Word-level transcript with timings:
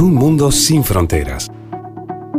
Por 0.00 0.06
un 0.06 0.14
mundo 0.14 0.50
sin 0.50 0.82
fronteras. 0.82 1.50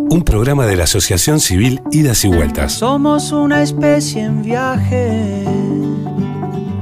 Un 0.10 0.24
programa 0.24 0.66
de 0.66 0.76
la 0.76 0.86
Asociación 0.86 1.40
Civil 1.40 1.80
Idas 1.92 2.26
y 2.26 2.28
Vueltas. 2.28 2.72
Somos 2.72 3.32
una 3.32 3.62
especie 3.62 4.24
en 4.24 4.42
viaje. 4.42 5.44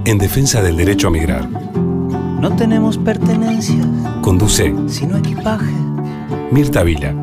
En 0.06 0.18
defensa 0.18 0.62
del 0.62 0.78
derecho 0.78 1.10
a 1.10 1.12
migrar. 1.12 1.50
No 1.50 2.56
tenemos 2.56 2.98
pertenencias. 2.98 3.86
Conduce. 4.22 4.74
Sino 4.88 5.18
equipaje. 5.18 5.70
Mirta 6.50 6.84
Vila. 6.84 7.14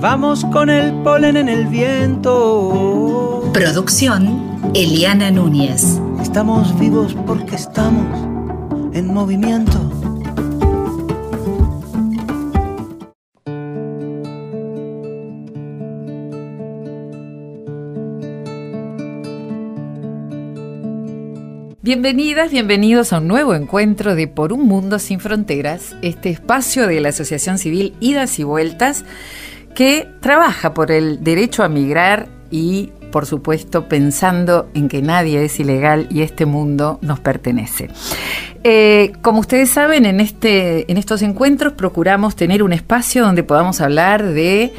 Vamos 0.00 0.44
con 0.44 0.70
el 0.70 0.92
polen 1.02 1.36
en 1.36 1.48
el 1.48 1.66
viento. 1.66 3.50
Producción 3.52 4.60
Eliana 4.74 5.32
Núñez. 5.32 6.00
Estamos 6.22 6.78
vivos 6.78 7.16
porque 7.26 7.56
estamos 7.56 8.06
en 8.94 9.12
movimiento. 9.12 10.01
Bienvenidas, 21.84 22.52
bienvenidos 22.52 23.12
a 23.12 23.18
un 23.18 23.26
nuevo 23.26 23.56
encuentro 23.56 24.14
de 24.14 24.28
Por 24.28 24.52
un 24.52 24.68
Mundo 24.68 25.00
Sin 25.00 25.18
Fronteras, 25.18 25.96
este 26.00 26.30
espacio 26.30 26.86
de 26.86 27.00
la 27.00 27.08
Asociación 27.08 27.58
Civil 27.58 27.92
Idas 27.98 28.38
y 28.38 28.44
Vueltas 28.44 29.04
que 29.74 30.08
trabaja 30.20 30.74
por 30.74 30.92
el 30.92 31.24
derecho 31.24 31.64
a 31.64 31.68
migrar 31.68 32.28
y, 32.52 32.92
por 33.10 33.26
supuesto, 33.26 33.88
pensando 33.88 34.70
en 34.74 34.88
que 34.88 35.02
nadie 35.02 35.44
es 35.44 35.58
ilegal 35.58 36.06
y 36.08 36.22
este 36.22 36.46
mundo 36.46 37.00
nos 37.02 37.18
pertenece. 37.18 37.88
Eh, 38.62 39.10
como 39.20 39.40
ustedes 39.40 39.68
saben, 39.68 40.06
en, 40.06 40.20
este, 40.20 40.88
en 40.88 40.98
estos 40.98 41.20
encuentros 41.20 41.72
procuramos 41.72 42.36
tener 42.36 42.62
un 42.62 42.72
espacio 42.72 43.24
donde 43.24 43.42
podamos 43.42 43.80
hablar 43.80 44.22
de 44.24 44.72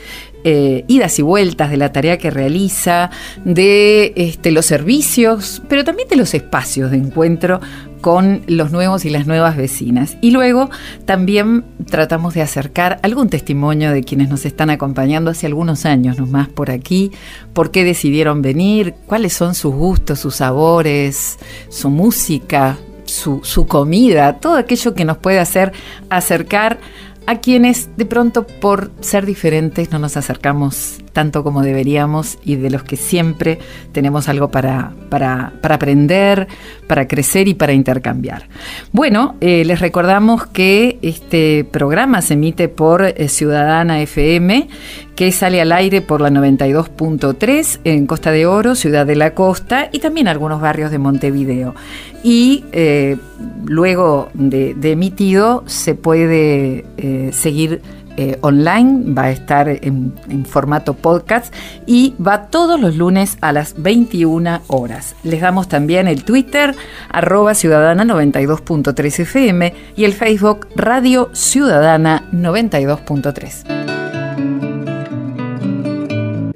eh, 0.43 0.83
idas 0.87 1.17
y 1.19 1.21
vueltas 1.21 1.69
de 1.69 1.77
la 1.77 1.91
tarea 1.91 2.17
que 2.17 2.29
realiza, 2.29 3.09
de 3.45 4.13
este, 4.15 4.51
los 4.51 4.65
servicios, 4.65 5.61
pero 5.69 5.83
también 5.83 6.07
de 6.09 6.15
los 6.15 6.33
espacios 6.33 6.91
de 6.91 6.97
encuentro 6.97 7.61
con 8.03 8.41
los 8.47 8.73
nuevos 8.73 9.05
y 9.05 9.09
las 9.09 9.27
nuevas 9.27 9.55
vecinas. 9.55 10.17
Y 10.19 10.31
luego 10.31 10.69
también 11.05 11.63
tratamos 11.89 12.33
de 12.33 12.41
acercar 12.41 12.99
algún 13.01 13.29
testimonio 13.29 13.93
de 13.93 14.03
quienes 14.03 14.27
nos 14.27 14.45
están 14.45 14.69
acompañando 14.69 15.31
hace 15.31 15.47
algunos 15.47 15.85
años 15.85 16.19
nomás 16.19 16.49
por 16.49 16.69
aquí, 16.69 17.11
por 17.53 17.71
qué 17.71 17.85
decidieron 17.85 18.41
venir, 18.41 18.93
cuáles 19.05 19.31
son 19.31 19.55
sus 19.55 19.73
gustos, 19.73 20.19
sus 20.19 20.35
sabores, 20.35 21.39
su 21.69 21.89
música, 21.89 22.77
su, 23.05 23.39
su 23.43 23.67
comida, 23.67 24.39
todo 24.39 24.57
aquello 24.57 24.93
que 24.93 25.05
nos 25.05 25.17
puede 25.17 25.39
hacer 25.39 25.71
acercar 26.09 26.79
a 27.25 27.39
quienes 27.39 27.89
de 27.97 28.05
pronto 28.05 28.45
por 28.45 28.91
ser 29.01 29.25
diferentes 29.25 29.91
no 29.91 29.99
nos 29.99 30.17
acercamos 30.17 31.02
tanto 31.13 31.43
como 31.43 31.61
deberíamos 31.61 32.39
y 32.43 32.55
de 32.55 32.71
los 32.71 32.83
que 32.83 32.97
siempre 32.97 33.59
tenemos 33.91 34.27
algo 34.27 34.49
para, 34.49 34.91
para, 35.09 35.53
aprender, 35.61 36.47
para 36.87 37.07
crecer 37.07 37.47
y 37.47 37.53
para 37.53 37.73
intercambiar. 37.73 38.47
Bueno, 38.91 39.35
eh, 39.39 39.63
les 39.63 39.79
recordamos 39.79 40.47
que 40.47 40.97
este 41.03 41.65
programa 41.69 42.21
se 42.21 42.33
emite 42.33 42.67
por 42.67 43.03
eh, 43.03 43.29
Ciudadana 43.29 44.01
FM, 44.01 44.67
que 45.15 45.31
sale 45.31 45.61
al 45.61 45.71
aire 45.71 46.01
por 46.01 46.19
la 46.19 46.31
92.3 46.31 47.79
en 47.83 48.07
Costa 48.07 48.31
de 48.31 48.47
Oro, 48.47 48.73
Ciudad 48.73 49.05
de 49.05 49.15
la 49.15 49.35
Costa 49.35 49.89
y 49.91 49.99
también 49.99 50.27
algunos 50.27 50.59
barrios 50.59 50.89
de 50.89 50.97
Montevideo. 50.97 51.75
Y 52.23 52.65
eh, 52.71 53.17
luego 53.65 54.29
de, 54.33 54.75
emitido 54.81 55.63
se 55.67 55.93
puede 55.93 56.85
seguir 57.33 57.81
eh, 58.17 58.37
online, 58.41 59.13
va 59.13 59.23
a 59.23 59.31
estar 59.31 59.67
en, 59.69 60.13
formato 60.45 60.93
podcast 60.93 61.53
y 61.85 62.15
va 62.25 62.47
todos 62.47 62.79
los 62.79 62.95
lunes 62.95 63.37
a 63.41 63.51
las 63.51 63.81
21 63.81 64.61
horas. 64.67 65.15
Les 65.23 65.41
damos 65.41 65.67
también 65.67 66.07
el 66.07 66.23
Twitter, 66.23 66.75
arroba 67.09 67.53
ciudadana 67.53 68.03
92.3 68.03 69.19
FM 69.19 69.73
y 69.95 70.05
el 70.05 70.13
Facebook 70.13 70.67
Radio 70.75 71.29
Ciudadana 71.33 72.23
92.3. 72.31 73.92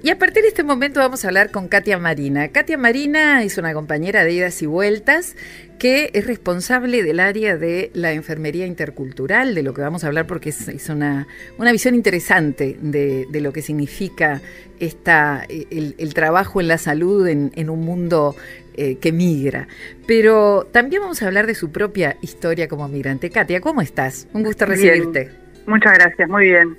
Y 0.08 0.10
a 0.10 0.18
partir 0.18 0.44
de 0.44 0.48
este 0.48 0.64
momento 0.64 1.02
vamos 1.02 1.26
a 1.26 1.28
hablar 1.28 1.52
con 1.52 1.68
Katia 1.68 1.98
Marina. 1.98 2.48
Katia 2.48 2.78
Marina 2.78 3.44
es 3.44 3.58
una 3.58 3.74
compañera 3.74 4.24
de 4.24 4.32
idas 4.32 4.62
y 4.62 4.66
vueltas 4.66 5.36
que 5.80 6.12
es 6.14 6.26
responsable 6.26 7.04
del 7.04 7.20
área 7.20 7.58
de 7.58 7.92
la 7.94 8.14
enfermería 8.14 8.66
intercultural, 8.66 9.54
de 9.54 9.64
lo 9.64 9.74
que 9.74 9.82
vamos 9.82 10.06
a 10.06 10.08
hablar 10.08 10.26
porque 10.26 10.52
es, 10.52 10.88
una, 10.88 11.28
visión 11.74 11.94
interesante 11.94 12.78
de, 12.80 13.28
lo 13.34 13.52
que 13.52 13.62
significa 13.62 14.40
esta, 14.80 15.46
el, 15.50 16.14
trabajo 16.14 16.62
en 16.62 16.70
la 16.70 16.78
salud 16.78 17.28
en, 17.28 17.70
un 17.70 17.82
mundo 17.82 18.34
eh, 18.78 19.00
que 19.00 19.12
migra. 19.12 19.68
Pero 20.08 20.70
también 20.72 21.02
vamos 21.02 21.22
a 21.22 21.28
hablar 21.28 21.48
de 21.48 21.54
su 21.54 21.74
propia 21.74 22.16
historia 22.22 22.70
como 22.70 22.88
migrante. 22.88 23.30
Katia, 23.30 23.60
¿cómo 23.60 23.82
estás? 23.82 24.26
Un 24.32 24.44
gusto 24.44 24.66
recibirte. 24.66 25.32
Muchas 25.66 25.96
gracias, 25.96 26.30
muy 26.30 26.46
bien. 26.46 26.78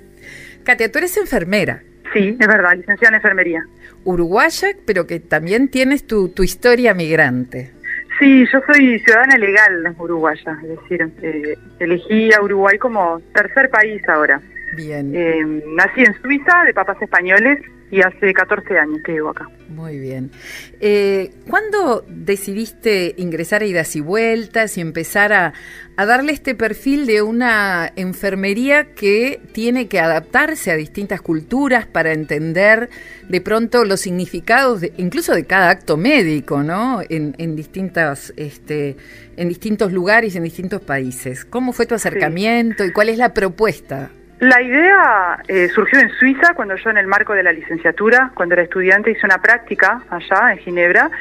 Katia, 0.63 0.91
tú 0.91 0.97
eres 0.97 1.15
enfermera. 1.15 1.83
Sí, 2.13 2.35
es 2.39 2.47
verdad, 2.47 2.75
licenciada 2.75 3.09
en 3.09 3.15
enfermería. 3.15 3.65
Uruguaya, 4.03 4.69
pero 4.85 5.05
que 5.05 5.19
también 5.19 5.69
tienes 5.69 6.07
tu, 6.07 6.29
tu 6.29 6.43
historia 6.43 6.93
migrante. 6.93 7.71
Sí, 8.19 8.45
yo 8.51 8.59
soy 8.67 8.99
ciudadana 8.99 9.37
legal 9.37 9.95
uruguaya, 9.97 10.57
es 10.63 10.69
decir, 10.69 11.09
eh, 11.21 11.57
elegí 11.79 12.33
a 12.33 12.41
Uruguay 12.41 12.77
como 12.77 13.21
tercer 13.33 13.69
país 13.69 14.01
ahora. 14.09 14.41
Bien. 14.75 15.15
Eh, 15.15 15.63
nací 15.67 16.01
en 16.01 16.21
Suiza, 16.21 16.63
de 16.65 16.73
papás 16.73 17.01
españoles, 17.01 17.59
y 17.91 18.01
hace 18.01 18.33
14 18.33 18.77
años 18.77 18.99
que 19.03 19.13
vivo 19.13 19.29
acá. 19.29 19.47
Muy 19.69 19.99
bien. 19.99 20.31
Eh, 20.79 21.31
¿Cuándo 21.47 22.05
decidiste 22.07 23.15
ingresar 23.17 23.61
a 23.61 23.65
idas 23.65 23.95
y 23.95 24.01
vueltas 24.01 24.77
y 24.77 24.81
empezar 24.81 25.33
a, 25.33 25.53
darle 25.97 26.31
este 26.31 26.55
perfil 26.55 27.05
de 27.05 27.21
una 27.21 27.91
enfermería 27.97 28.93
que 28.93 29.41
tiene 29.51 29.89
que 29.89 29.99
adaptarse 29.99 30.71
a 30.71 30.75
distintas 30.75 31.21
culturas 31.21 31.87
para 31.87 32.13
entender 32.13 32.89
de 33.27 33.41
pronto 33.41 33.83
los 33.83 33.99
significados, 33.99 34.81
incluso 34.95 35.35
de 35.35 35.43
cada 35.43 35.69
acto 35.69 35.97
médico, 35.97 36.63
¿no? 36.63 37.01
En, 37.09 37.35
en, 37.37 37.55
distintas, 37.57 38.31
este, 38.37 38.95
en 39.35 39.49
distintos 39.49 39.91
lugares, 39.91 40.37
en 40.37 40.43
distintos 40.43 40.81
países. 40.81 41.43
¿Cómo 41.43 41.73
fue 41.73 41.85
tu 41.85 41.95
acercamiento 41.95 42.85
y 42.85 42.93
cuál 42.93 43.09
es 43.09 43.17
la 43.17 43.33
propuesta 43.33 44.09
la 44.39 44.61
idea 44.61 45.43
eh, 45.47 45.67
surgió 45.69 45.99
en 45.99 46.09
Suiza 46.11 46.53
cuando 46.53 46.75
yo 46.75 46.89
en 46.89 46.97
el 46.97 47.07
marco 47.07 47.33
de 47.33 47.43
la 47.43 47.51
licenciatura, 47.51 48.31
cuando 48.33 48.53
era 48.53 48.63
estudiante, 48.63 49.11
hice 49.11 49.25
una 49.25 49.41
práctica 49.41 50.01
allá 50.09 50.53
en 50.53 50.59
Ginebra 50.59 51.11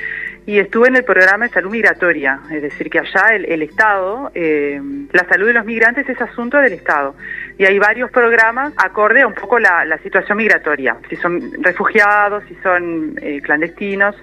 y 0.46 0.60
estuve 0.60 0.88
en 0.88 0.96
el 0.96 1.04
programa 1.04 1.44
de 1.46 1.50
salud 1.50 1.70
migratoria, 1.70 2.40
es 2.50 2.62
decir, 2.62 2.88
que 2.88 3.00
allá 3.00 3.34
el, 3.34 3.60
Estado, 3.60 4.30
eh, 4.34 4.80
la 5.12 5.28
salud 5.28 5.46
de 5.48 5.52
los 5.52 5.66
migrantes 5.66 6.08
es 6.08 6.18
asunto 6.22 6.56
del 6.56 6.72
Estado. 6.72 7.16
Y 7.58 7.66
hay 7.66 7.78
varios 7.78 8.10
programas 8.10 8.72
acorde 8.76 9.20
a 9.20 9.26
un 9.26 9.34
poco 9.34 9.58
la, 9.58 9.84
la 9.84 9.98
situación 9.98 10.38
migratoria, 10.38 10.96
si 11.10 11.16
son 11.16 11.52
refugiados, 11.60 12.44
si 12.48 12.54
son 12.62 13.14
eh, 13.20 13.42
clandestinos. 13.42 14.16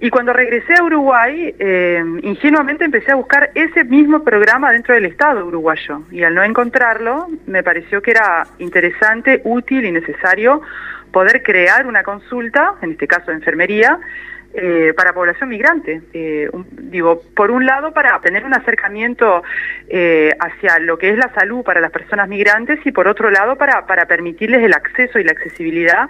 Y 0.00 0.10
cuando 0.10 0.32
regresé 0.32 0.74
a 0.78 0.84
Uruguay, 0.84 1.54
eh, 1.58 2.04
ingenuamente 2.22 2.84
empecé 2.84 3.10
a 3.10 3.16
buscar 3.16 3.50
ese 3.54 3.82
mismo 3.82 4.22
programa 4.22 4.70
dentro 4.70 4.94
del 4.94 5.06
Estado 5.06 5.44
uruguayo. 5.44 6.02
Y 6.12 6.22
al 6.22 6.34
no 6.34 6.44
encontrarlo, 6.44 7.26
me 7.46 7.64
pareció 7.64 8.00
que 8.00 8.12
era 8.12 8.46
interesante, 8.58 9.40
útil 9.44 9.84
y 9.84 9.90
necesario 9.90 10.62
poder 11.12 11.42
crear 11.42 11.86
una 11.86 12.04
consulta, 12.04 12.74
en 12.80 12.92
este 12.92 13.08
caso 13.08 13.32
de 13.32 13.38
enfermería, 13.38 13.98
eh, 14.54 14.92
para 14.96 15.12
población 15.12 15.48
migrante. 15.48 16.00
Eh, 16.12 16.48
digo, 16.70 17.22
por 17.34 17.50
un 17.50 17.66
lado, 17.66 17.92
para 17.92 18.20
tener 18.20 18.44
un 18.44 18.54
acercamiento 18.54 19.42
hacia 20.38 20.78
lo 20.78 20.96
que 20.96 21.10
es 21.10 21.18
la 21.18 21.32
salud 21.34 21.64
para 21.64 21.80
las 21.80 21.90
personas 21.90 22.28
migrantes 22.28 22.78
y 22.84 22.92
por 22.92 23.08
otro 23.08 23.30
lado, 23.30 23.56
para, 23.56 23.84
para 23.86 24.06
permitirles 24.06 24.62
el 24.62 24.74
acceso 24.74 25.18
y 25.18 25.24
la 25.24 25.32
accesibilidad 25.32 26.08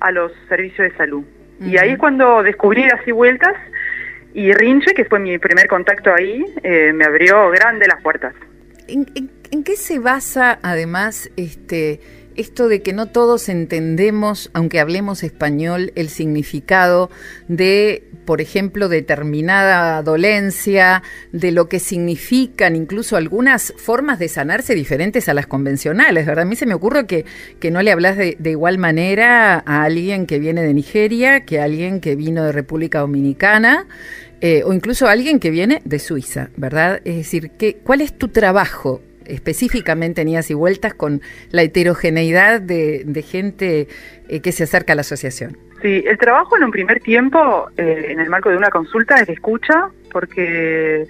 a 0.00 0.12
los 0.12 0.32
servicios 0.48 0.90
de 0.90 0.96
salud. 0.96 1.24
Y 1.60 1.76
ahí 1.76 1.92
es 1.92 1.98
cuando 1.98 2.42
descubrí 2.42 2.84
así 2.84 3.10
vueltas 3.10 3.54
y 4.34 4.52
Rinche, 4.52 4.94
que 4.94 5.04
fue 5.04 5.18
mi 5.18 5.38
primer 5.38 5.66
contacto 5.66 6.14
ahí, 6.14 6.44
eh, 6.62 6.92
me 6.94 7.04
abrió 7.04 7.50
grande 7.50 7.86
las 7.88 8.00
puertas. 8.02 8.34
¿En, 8.86 9.06
en 9.50 9.64
qué 9.64 9.76
se 9.76 9.98
basa 9.98 10.58
además 10.62 11.30
este 11.36 12.00
esto 12.38 12.68
de 12.68 12.82
que 12.82 12.92
no 12.92 13.06
todos 13.06 13.48
entendemos, 13.48 14.50
aunque 14.54 14.78
hablemos 14.78 15.24
español, 15.24 15.92
el 15.96 16.08
significado 16.08 17.10
de, 17.48 18.04
por 18.24 18.40
ejemplo, 18.40 18.88
determinada 18.88 20.00
dolencia, 20.02 21.02
de 21.32 21.50
lo 21.50 21.68
que 21.68 21.80
significan 21.80 22.76
incluso 22.76 23.16
algunas 23.16 23.74
formas 23.76 24.20
de 24.20 24.28
sanarse 24.28 24.76
diferentes 24.76 25.28
a 25.28 25.34
las 25.34 25.48
convencionales, 25.48 26.26
¿verdad? 26.26 26.42
A 26.44 26.48
mí 26.48 26.54
se 26.54 26.66
me 26.66 26.74
ocurre 26.74 27.06
que, 27.06 27.24
que 27.58 27.72
no 27.72 27.82
le 27.82 27.90
hablas 27.90 28.16
de, 28.16 28.36
igual 28.44 28.78
manera 28.78 29.62
a 29.66 29.82
alguien 29.82 30.26
que 30.26 30.38
viene 30.38 30.62
de 30.62 30.74
Nigeria 30.74 31.44
que 31.44 31.60
a 31.60 31.64
alguien 31.64 32.00
que 32.00 32.14
vino 32.14 32.44
de 32.44 32.52
República 32.52 33.00
Dominicana. 33.00 33.86
Eh, 34.40 34.62
o 34.64 34.72
incluso 34.72 35.08
a 35.08 35.10
alguien 35.10 35.40
que 35.40 35.50
viene 35.50 35.82
de 35.84 35.98
Suiza, 35.98 36.50
¿verdad? 36.56 37.00
Es 37.04 37.16
decir, 37.16 37.50
¿qué, 37.58 37.78
¿cuál 37.82 38.00
es 38.00 38.16
tu 38.16 38.28
trabajo 38.28 39.02
específicamente 39.28 40.22
en 40.22 40.28
idas 40.28 40.50
y 40.50 40.54
vueltas 40.54 40.94
con 40.94 41.20
la 41.50 41.62
heterogeneidad 41.62 42.60
de, 42.60 43.24
gente 43.26 43.88
eh, 44.28 44.40
que 44.40 44.52
se 44.52 44.64
acerca 44.64 44.92
a 44.92 44.96
la 44.96 45.00
asociación. 45.00 45.56
Sí, 45.82 46.02
el 46.06 46.18
trabajo 46.18 46.56
en 46.56 46.64
un 46.64 46.70
primer 46.70 47.00
tiempo, 47.00 47.68
eh, 47.76 48.08
en 48.10 48.20
el 48.20 48.28
marco 48.28 48.50
de 48.50 48.56
una 48.56 48.70
consulta, 48.70 49.16
es 49.16 49.28
de 49.28 49.34
escucha, 49.34 49.90
porque 50.10 51.06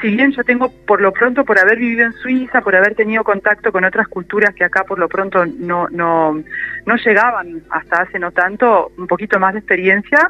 si 0.00 0.08
bien 0.08 0.32
yo 0.32 0.42
tengo 0.44 0.70
por 0.86 1.00
lo 1.00 1.12
pronto, 1.12 1.44
por 1.44 1.58
haber 1.58 1.78
vivido 1.78 2.06
en 2.06 2.12
Suiza, 2.14 2.60
por 2.62 2.74
haber 2.74 2.94
tenido 2.94 3.22
contacto 3.22 3.70
con 3.70 3.84
otras 3.84 4.08
culturas 4.08 4.54
que 4.54 4.64
acá 4.64 4.84
por 4.84 4.98
lo 4.98 5.08
pronto 5.08 5.44
no, 5.46 5.88
no, 5.90 6.42
no 6.86 6.96
llegaban 6.96 7.62
hasta 7.70 8.02
hace 8.02 8.18
no 8.18 8.32
tanto, 8.32 8.90
un 8.96 9.06
poquito 9.06 9.38
más 9.38 9.52
de 9.52 9.60
experiencia, 9.60 10.28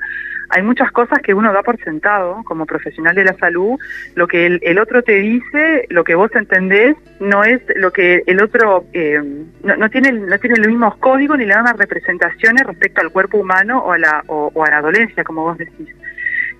hay 0.50 0.62
muchas 0.62 0.90
cosas 0.92 1.20
que 1.20 1.32
uno 1.32 1.52
da 1.52 1.62
por 1.62 1.78
sentado 1.82 2.42
como 2.44 2.66
profesional 2.66 3.14
de 3.14 3.24
la 3.24 3.34
salud. 3.34 3.78
Lo 4.14 4.26
que 4.26 4.46
el, 4.46 4.78
otro 4.78 5.02
te 5.02 5.14
dice, 5.14 5.86
lo 5.90 6.04
que 6.04 6.14
vos 6.14 6.30
entendés, 6.34 6.96
no 7.20 7.44
es 7.44 7.60
lo 7.76 7.92
que 7.92 8.22
el 8.26 8.42
otro 8.42 8.84
eh, 8.92 9.20
no, 9.62 9.90
tiene 9.90 10.12
no 10.12 10.38
tiene 10.38 10.56
los 10.56 10.66
mismos 10.66 10.96
códigos 10.96 11.38
ni 11.38 11.46
le 11.46 11.54
dan 11.54 11.64
las 11.64 11.76
representaciones 11.76 12.66
respecto 12.66 13.00
al 13.00 13.10
cuerpo 13.10 13.38
humano 13.38 13.78
o 13.78 13.92
a 13.92 13.98
la, 13.98 14.24
o 14.26 14.64
a 14.64 14.70
la 14.70 14.80
dolencia, 14.80 15.24
como 15.24 15.42
vos 15.42 15.58
decís. 15.58 15.88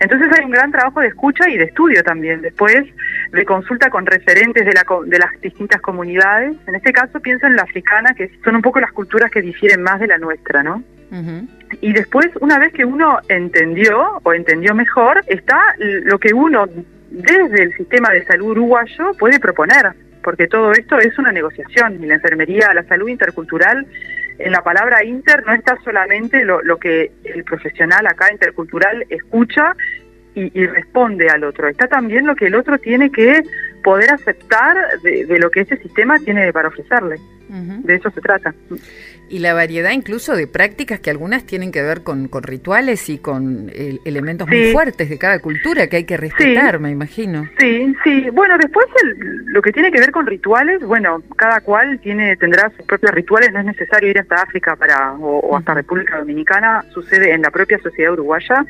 Entonces 0.01 0.31
hay 0.37 0.47
un 0.47 0.51
gran 0.51 0.73
trabajo 0.73 1.01
de 1.01 1.09
escucha 1.09 1.49
y 1.49 1.59
de 1.59 1.65
estudio 1.65 2.03
también, 2.03 2.41
después 2.41 2.87
de 3.33 3.45
consulta 3.45 3.91
con 3.91 4.07
referentes 4.07 4.65
de, 4.65 4.73
la, 4.73 4.85
de 5.05 5.19
las 5.19 5.41
distintas 5.43 5.81
comunidades. 5.83 6.57
En 6.67 6.75
este 6.75 6.93
caso 6.93 7.21
pienso 7.21 7.47
en 7.47 7.57
la 7.57 7.63
africana, 7.63 8.15
que 8.17 8.31
son 8.43 8.57
un 8.57 8.63
poco 8.63 8.81
las 8.81 8.93
culturas 8.93 9.31
que 9.31 9.43
difieren 9.43 9.83
más 9.83 10.01
de 10.01 10.07
la 10.07 10.19
nuestra, 10.19 10.63
¿no? 10.63 10.83
Y 11.81 11.93
después, 11.93 12.29
una 12.41 12.59
vez 12.59 12.73
que 12.73 12.85
uno 12.85 13.19
entendió 13.29 14.21
o 14.23 14.33
entendió 14.33 14.75
mejor, 14.75 15.23
está 15.27 15.61
lo 15.79 16.19
que 16.19 16.33
uno 16.33 16.67
desde 17.11 17.65
el 17.65 17.77
sistema 17.77 18.11
de 18.11 18.25
salud 18.25 18.53
uruguayo 18.53 19.13
puede 19.19 19.41
proponer, 19.41 19.91
porque 20.23 20.47
todo 20.47 20.71
esto 20.73 20.99
es 20.99 21.19
una 21.19 21.33
negociación 21.33 22.03
y 22.03 22.07
la 22.07 22.15
enfermería, 22.15 22.73
la 22.73 22.85
salud 22.85 23.09
intercultural 23.09 23.87
en 24.41 24.53
la 24.53 24.63
palabra 24.63 25.05
inter 25.05 25.45
no 25.47 25.55
está 25.55 25.79
solamente 25.85 26.45
lo, 26.45 26.79
que 26.79 27.13
el 27.25 27.45
profesional 27.45 28.07
acá 28.07 28.33
intercultural 28.33 29.07
escucha 29.09 29.77
y, 30.35 30.67
responde 30.67 31.29
al 31.29 31.45
otro, 31.45 31.69
está 31.69 31.87
también 31.87 32.27
lo 32.27 32.35
que 32.35 32.47
el 32.47 32.55
otro 32.55 32.79
tiene 32.79 33.11
que 33.11 33.43
poder 33.83 34.13
aceptar 34.13 34.77
de 35.03 35.39
lo 35.39 35.51
que 35.51 35.61
ese 35.61 35.77
sistema 35.79 36.19
tiene 36.19 36.53
para 36.53 36.69
ofrecerle. 36.69 37.17
De 37.51 37.97
eso 37.97 38.11
se 38.11 38.21
trata. 38.21 38.55
Y 39.31 39.39
la 39.39 39.55
variedad 39.55 39.93
incluso 39.93 40.35
de 40.35 40.49
prácticas 40.49 40.99
que 40.99 41.09
algunas 41.09 41.47
tienen 41.47 41.71
que 41.71 41.83
ver 41.83 42.03
con, 42.03 42.29
rituales 42.43 43.09
y 43.09 43.19
con 43.19 43.71
elementos 44.05 44.49
muy 44.49 44.73
fuertes 44.73 45.09
de 45.09 45.19
cada 45.19 45.39
cultura 45.39 45.87
que 45.87 45.99
hay 45.99 46.05
que 46.05 46.17
respetar, 46.17 46.81
me 46.81 46.91
imagino. 46.91 47.49
Sí, 47.61 47.95
sí. 48.03 48.29
Bueno, 48.33 48.59
después 48.59 48.87
lo 49.47 49.63
que 49.63 49.71
tiene 49.71 49.93
que 49.93 50.01
ver 50.01 50.11
con 50.11 50.27
rituales, 50.27 50.83
bueno, 50.83 51.23
cada 51.37 51.61
cual 51.61 52.01
tiene 52.01 52.37
tendrá 52.37 52.71
sus 52.77 52.85
propios 52.87 53.13
rituales, 53.13 53.53
no 53.53 53.61
es 53.61 53.67
necesario 53.67 54.11
ir 54.11 54.19
hasta 54.19 54.43
África 54.43 54.75
para 54.75 55.13
o, 55.13 55.57
hasta 55.57 55.75
República 55.75 56.19
Dominicana, 56.19 56.85
sucede 56.93 57.33
en 57.33 57.43
la 57.43 57.53
propia 57.53 57.79
sociedad 57.79 58.13
uruguaya. 58.13 58.67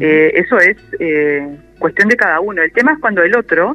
Eh, 0.00 0.32
eso 0.34 0.58
es 0.58 0.76
eh, 0.98 1.48
cuestión 1.78 2.08
de 2.08 2.16
cada 2.16 2.40
uno. 2.40 2.62
El 2.62 2.72
tema 2.72 2.92
es 2.92 2.98
cuando 2.98 3.22
el 3.22 3.34
otro 3.34 3.74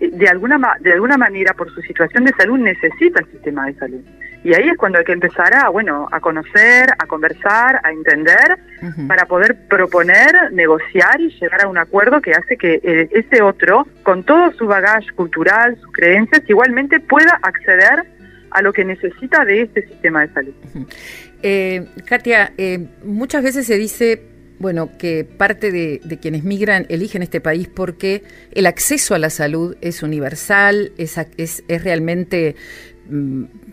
de 0.00 0.28
alguna, 0.28 0.58
de 0.80 0.92
alguna 0.92 1.16
manera, 1.16 1.54
por 1.54 1.72
su 1.74 1.82
situación 1.82 2.24
de 2.24 2.32
salud, 2.32 2.58
necesita 2.58 3.20
el 3.20 3.26
sistema 3.30 3.66
de 3.66 3.74
salud. 3.74 4.00
Y 4.48 4.54
ahí 4.54 4.66
es 4.70 4.78
cuando 4.78 4.98
hay 4.98 5.04
que 5.04 5.12
empezar 5.12 5.52
a, 5.52 5.68
bueno, 5.68 6.08
a 6.10 6.20
conocer, 6.20 6.88
a 6.98 7.04
conversar, 7.06 7.82
a 7.84 7.92
entender, 7.92 8.56
para 9.06 9.26
poder 9.26 9.68
proponer, 9.68 10.50
negociar 10.52 11.20
y 11.20 11.28
llegar 11.38 11.66
a 11.66 11.68
un 11.68 11.76
acuerdo 11.76 12.22
que 12.22 12.32
hace 12.32 12.56
que 12.56 12.80
eh, 12.82 13.10
ese 13.12 13.42
otro, 13.42 13.86
con 14.02 14.24
todo 14.24 14.50
su 14.54 14.66
bagaje 14.66 15.10
cultural, 15.14 15.76
sus 15.82 15.92
creencias, 15.92 16.40
igualmente 16.48 16.98
pueda 16.98 17.38
acceder 17.42 18.06
a 18.50 18.62
lo 18.62 18.72
que 18.72 18.86
necesita 18.86 19.44
de 19.44 19.62
este 19.62 19.86
sistema 19.86 20.26
de 20.26 20.32
salud. 20.32 20.54
eh, 21.42 21.86
Katia, 22.06 22.54
eh, 22.56 22.88
muchas 23.04 23.42
veces 23.42 23.66
se 23.66 23.76
dice 23.76 24.22
bueno, 24.58 24.90
que 24.98 25.24
parte 25.24 25.70
de, 25.70 26.18
quienes 26.20 26.44
migran 26.44 26.86
eligen 26.88 27.22
este 27.22 27.40
país 27.40 27.68
porque 27.68 28.24
el 28.52 28.66
acceso 28.66 29.14
a 29.14 29.18
la 29.18 29.30
salud 29.30 29.76
es 29.80 30.02
universal, 30.02 30.92
es, 30.98 31.16
es, 31.36 31.62
realmente 31.68 32.56
mm, 32.97 32.97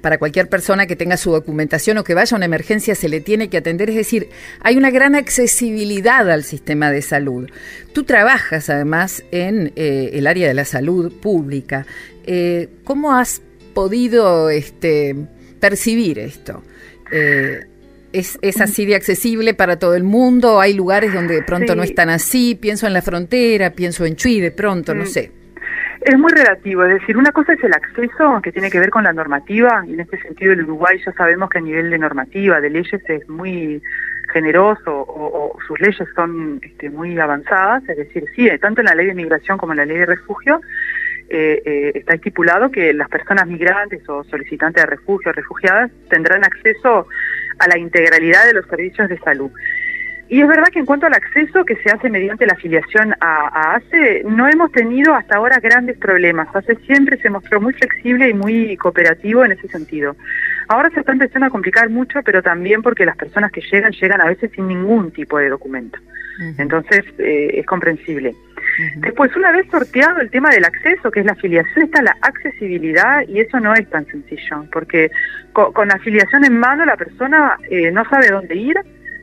para 0.02 0.18
cualquier 0.18 0.50
persona 0.50 0.88
que 0.88 0.96
tenga 0.96 1.18
su 1.18 1.32
documentación 1.32 1.98
o 1.98 2.04
que 2.04 2.14
vaya 2.14 2.36
a 2.36 2.38
una 2.38 2.46
emergencia 2.46 2.96
se 2.96 3.10
le 3.10 3.22
tiene 3.22 3.50
que 3.50 3.58
atender. 3.58 3.90
Es 3.90 3.96
decir, 3.96 4.30
hay 4.62 4.78
una 4.78 4.92
gran 4.92 5.16
accesibilidad 5.16 6.30
al 6.30 6.44
sistema 6.44 6.92
de 6.92 7.02
salud. 7.02 7.50
Tú 7.94 8.04
trabajas 8.04 8.70
además 8.70 9.24
en 9.32 9.74
eh, 9.76 10.12
el 10.14 10.28
área 10.28 10.48
de 10.48 10.54
la 10.54 10.66
salud 10.66 11.12
pública. 11.22 11.86
Eh, 12.26 12.70
¿Cómo 12.84 13.14
has 13.14 13.42
podido 13.74 14.50
este, 14.50 15.16
percibir 15.60 16.20
esto? 16.20 16.64
Eh, 17.12 17.66
es, 18.14 18.62
así 18.62 18.86
de 18.86 18.96
accesible 18.96 19.54
para 19.54 19.78
todo 19.78 19.96
el 19.96 20.04
mundo, 20.04 20.62
hay 20.62 20.74
lugares 20.74 21.14
donde 21.14 21.36
de 21.36 21.44
pronto 21.44 21.76
no 21.76 21.84
están 21.84 22.10
así, 22.10 22.56
pienso 22.56 22.88
en 22.88 22.94
la 22.94 23.02
frontera, 23.02 23.72
pienso 23.72 24.06
en 24.06 24.16
Chuy 24.16 24.40
de 24.40 24.52
pronto, 24.52 24.94
no 24.96 25.04
mm. 25.04 25.08
sé. 25.08 25.32
Es 26.06 26.20
muy 26.20 26.32
relativo, 26.32 26.84
es 26.84 27.00
decir, 27.00 27.18
una 27.18 27.32
cosa 27.32 27.54
es 27.54 27.64
el 27.64 27.74
acceso 27.74 28.40
que 28.44 28.52
tiene 28.52 28.70
que 28.70 28.80
ver 28.80 28.92
con 28.92 29.06
la 29.06 29.12
normativa, 29.12 29.84
y 29.88 29.96
en 29.96 30.02
este 30.02 30.22
sentido 30.22 30.54
el 30.54 30.62
Uruguay 30.62 31.02
ya 31.04 31.12
sabemos 31.14 31.50
que 31.50 31.58
a 31.58 31.62
nivel 31.62 31.90
de 31.90 31.98
normativa, 31.98 32.62
de 32.62 32.70
leyes, 32.70 33.02
es 33.10 33.28
muy 33.28 33.82
generoso 34.32 34.84
o, 34.86 35.58
sus 35.66 35.80
leyes 35.80 36.08
son 36.16 36.60
este, 36.62 36.92
muy 36.92 37.18
avanzadas, 37.18 37.90
es 37.90 37.98
decir, 37.98 38.24
sí, 38.36 38.48
tanto 38.62 38.82
en 38.82 38.86
la 38.86 38.94
ley 38.94 39.08
de 39.08 39.16
migración 39.16 39.58
como 39.58 39.74
en 39.74 39.78
la 39.78 39.86
ley 39.86 39.98
de 39.98 40.06
refugio, 40.06 40.62
eh, 41.28 41.64
eh, 41.66 41.92
está 41.96 42.14
estipulado 42.14 42.70
que 42.70 42.94
las 42.94 43.10
personas 43.10 43.48
migrantes 43.48 44.08
o 44.08 44.24
solicitantes 44.26 44.84
de 44.84 44.88
refugio, 44.88 45.32
refugiadas, 45.32 45.90
tendrán 46.08 46.44
acceso 46.44 47.08
a 47.58 47.68
la 47.68 47.80
integralidad 47.80 48.46
de 48.46 48.54
los 48.54 48.68
servicios 48.68 49.10
de 49.10 49.18
salud. 49.22 49.50
Y 50.28 50.42
es 50.42 50.48
verdad 50.48 50.68
que 50.74 50.80
en 50.80 50.86
cuanto 50.86 51.06
al 51.06 51.14
acceso 51.14 51.64
que 51.66 51.76
se 51.78 51.92
hace 51.92 52.10
mediante 52.10 52.48
la 52.48 52.54
afiliación 52.54 53.14
a, 53.22 53.76
ACE, 53.76 54.24
no 54.26 54.48
hemos 54.48 54.72
tenido 54.72 55.14
hasta 55.14 55.36
ahora 55.36 55.60
grandes 55.60 55.98
problemas. 55.98 56.48
ACE 56.56 56.76
siempre 56.88 57.18
se 57.18 57.30
mostró 57.30 57.62
muy 57.62 57.74
flexible 57.74 58.30
y 58.30 58.34
muy 58.34 58.76
cooperativo 58.78 59.46
en 59.46 59.52
ese 59.52 59.68
sentido. 59.68 60.16
Ahora 60.68 60.90
se 60.90 61.02
está 61.02 61.12
empezando 61.12 61.46
a 61.46 61.52
complicar 61.52 61.90
mucho, 61.90 62.22
pero 62.24 62.42
también 62.42 62.82
porque 62.82 63.06
las 63.06 63.16
personas 63.18 63.52
que 63.52 63.62
llegan 63.62 63.92
llegan 63.92 64.20
a 64.20 64.26
veces 64.26 64.50
sin 64.56 64.68
ningún 64.68 65.12
tipo 65.12 65.38
de 65.38 65.50
documento. 65.50 66.00
Entonces 66.58 67.06
eh, 67.20 67.52
es 67.54 67.66
comprensible. 67.66 68.36
Después, 68.98 69.34
una 69.36 69.52
vez 69.52 69.68
sorteado 69.72 70.20
el 70.20 70.30
tema 70.30 70.50
del 70.50 70.66
acceso, 70.66 71.10
que 71.12 71.22
es 71.22 71.26
la 71.26 71.32
afiliación, 71.32 71.86
está 71.86 72.02
la 72.02 72.18
accesibilidad 72.22 73.22
y 73.28 73.40
eso 73.40 73.60
no 73.60 73.74
es 73.74 73.90
tan 73.90 74.06
sencillo, 74.08 74.66
porque 74.72 75.12
con, 75.54 75.88
la 75.88 75.94
afiliación 75.94 76.44
en 76.44 76.60
mano 76.60 76.84
la 76.84 76.98
persona 76.98 77.58
eh, 77.70 77.92
no 77.92 78.04
sabe 78.10 78.30
dónde 78.30 78.56
ir, 78.56 78.76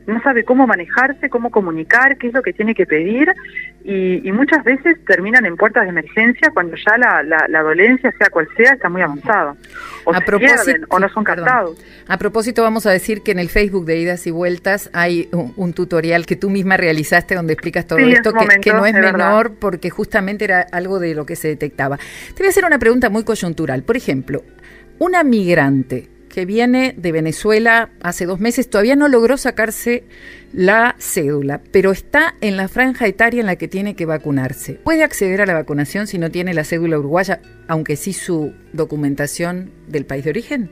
no 0.07 0.23
sabe 0.23 0.45
cómo 0.45 0.67
manejarse, 0.67 1.29
cómo 1.29 1.51
comunicar, 1.51 2.17
qué 2.19 2.29
es 2.29 2.35
lo 2.35 2.43
que 2.43 2.53
tiene 2.53 2.75
que 2.75 2.87
pedir 2.87 3.33
y, 3.85 4.31
muchas 4.33 4.65
veces 4.65 4.97
terminan 5.07 5.45
en 5.45 5.57
puertas 5.57 5.85
de 5.85 5.91
emergencia 5.91 6.51
cuando 6.53 6.75
ya 6.77 6.97
la, 6.97 7.23
la, 7.49 7.63
dolencia, 7.63 8.13
sea 8.19 8.29
cual 8.31 8.49
sea, 8.57 8.73
está 8.73 8.89
muy 8.89 9.03
avanzada. 9.03 9.55
O 10.05 10.15
se 10.15 10.21
pierden 10.21 10.87
o 10.89 10.99
no 10.99 11.09
son 11.11 11.23
captados. 11.23 11.79
A 12.09 12.19
propósito, 12.19 12.63
vamos 12.63 12.87
a 12.87 12.91
decir 12.91 13.23
que 13.23 13.33
en 13.33 13.39
el 13.39 13.49
Facebook 13.49 13.85
de 13.85 13.99
Idas 13.99 14.27
y 14.27 14.31
Vueltas 14.31 14.91
hay 14.93 15.29
un, 15.33 15.73
tutorial 15.75 16.27
que 16.27 16.37
tú 16.37 16.51
misma 16.51 16.77
realizaste 16.77 17.35
donde 17.35 17.53
explicas 17.53 17.87
todo 17.87 17.99
esto, 17.99 18.33
que, 18.33 18.73
no 18.73 18.87
es 18.87 18.95
menor 18.95 19.55
porque 19.59 19.91
justamente 19.91 20.45
era 20.45 20.67
algo 20.73 20.99
de 20.99 21.15
lo 21.15 21.27
que 21.27 21.37
se 21.37 21.49
detectaba. 21.49 21.99
Te 21.99 22.39
voy 22.39 22.47
a 22.47 22.51
hacer 22.51 22.65
una 22.65 22.79
pregunta 22.79 23.11
muy 23.11 23.25
coyuntural. 23.25 23.83
Por 23.83 23.97
ejemplo, 23.97 24.43
una 24.99 25.23
migrante 25.23 26.09
que 26.33 26.47
viene 26.47 26.95
de 26.97 27.13
Venezuela 27.13 27.91
hace 28.03 28.25
dos 28.25 28.41
meses, 28.41 28.69
todavía 28.69 28.97
no 28.97 29.07
logró 29.07 29.37
sacarse 29.37 30.05
la 30.53 30.97
cédula, 30.99 31.61
pero 31.71 31.93
está 31.93 32.35
en 32.41 32.57
la 32.57 32.69
franja 32.69 33.07
etaria 33.07 33.41
en 33.41 33.47
la 33.47 33.57
que 33.57 33.69
tiene 33.69 33.95
que 33.95 34.07
vacunarse. 34.07 34.81
¿Puede 34.83 35.05
acceder 35.05 35.43
a 35.43 35.47
la 35.47 35.55
vacunación 35.55 36.07
si 36.07 36.19
no 36.19 36.31
tiene 36.31 36.55
la 36.55 36.65
cédula 36.65 36.99
uruguaya, 36.99 37.41
aunque 37.69 37.97
sí 37.97 38.13
su 38.13 38.55
documentación 38.73 39.71
del 39.89 40.07
país 40.07 40.25
de 40.25 40.31
origen? 40.31 40.71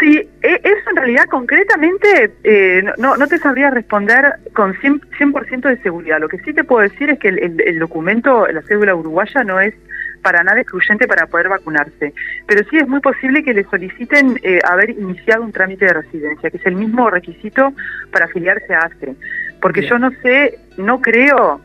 Sí, 0.00 0.26
e, 0.42 0.60
eso 0.64 0.90
en 0.90 0.96
realidad 0.96 1.24
concretamente 1.30 2.32
eh, 2.44 2.82
no, 2.98 3.16
no 3.16 3.26
te 3.26 3.38
sabría 3.38 3.70
responder 3.70 4.36
con 4.54 4.74
100%, 4.74 5.68
de 5.68 5.82
seguridad. 5.82 6.18
Lo 6.18 6.28
que 6.28 6.38
sí 6.38 6.54
te 6.54 6.64
puedo 6.64 6.82
decir 6.82 7.10
es 7.10 7.18
que 7.18 7.28
el 7.28 7.78
documento, 7.78 8.46
la 8.46 8.62
cédula 8.62 8.94
uruguaya 8.94 9.44
no 9.44 9.60
es 9.60 9.74
para 10.22 10.42
nada 10.42 10.60
excluyente 10.60 11.06
para 11.06 11.26
poder 11.26 11.48
vacunarse. 11.48 12.12
Pero 12.46 12.68
sí 12.70 12.76
es 12.76 12.88
muy 12.88 13.00
posible 13.00 13.42
que 13.42 13.54
le 13.54 13.64
soliciten 13.64 14.38
eh, 14.42 14.60
haber 14.64 14.90
iniciado 14.90 15.42
un 15.42 15.52
trámite 15.52 15.86
de 15.86 15.94
residencia, 15.94 16.50
que 16.50 16.56
es 16.56 16.66
el 16.66 16.76
mismo 16.76 17.10
requisito 17.10 17.72
para 18.10 18.26
afiliarse 18.26 18.74
a 18.74 18.80
ASTRE. 18.80 19.14
Porque 19.60 19.82
yo 19.82 19.98
no 19.98 20.10
sé, 20.22 20.58
no 20.76 21.00
creo 21.00 21.60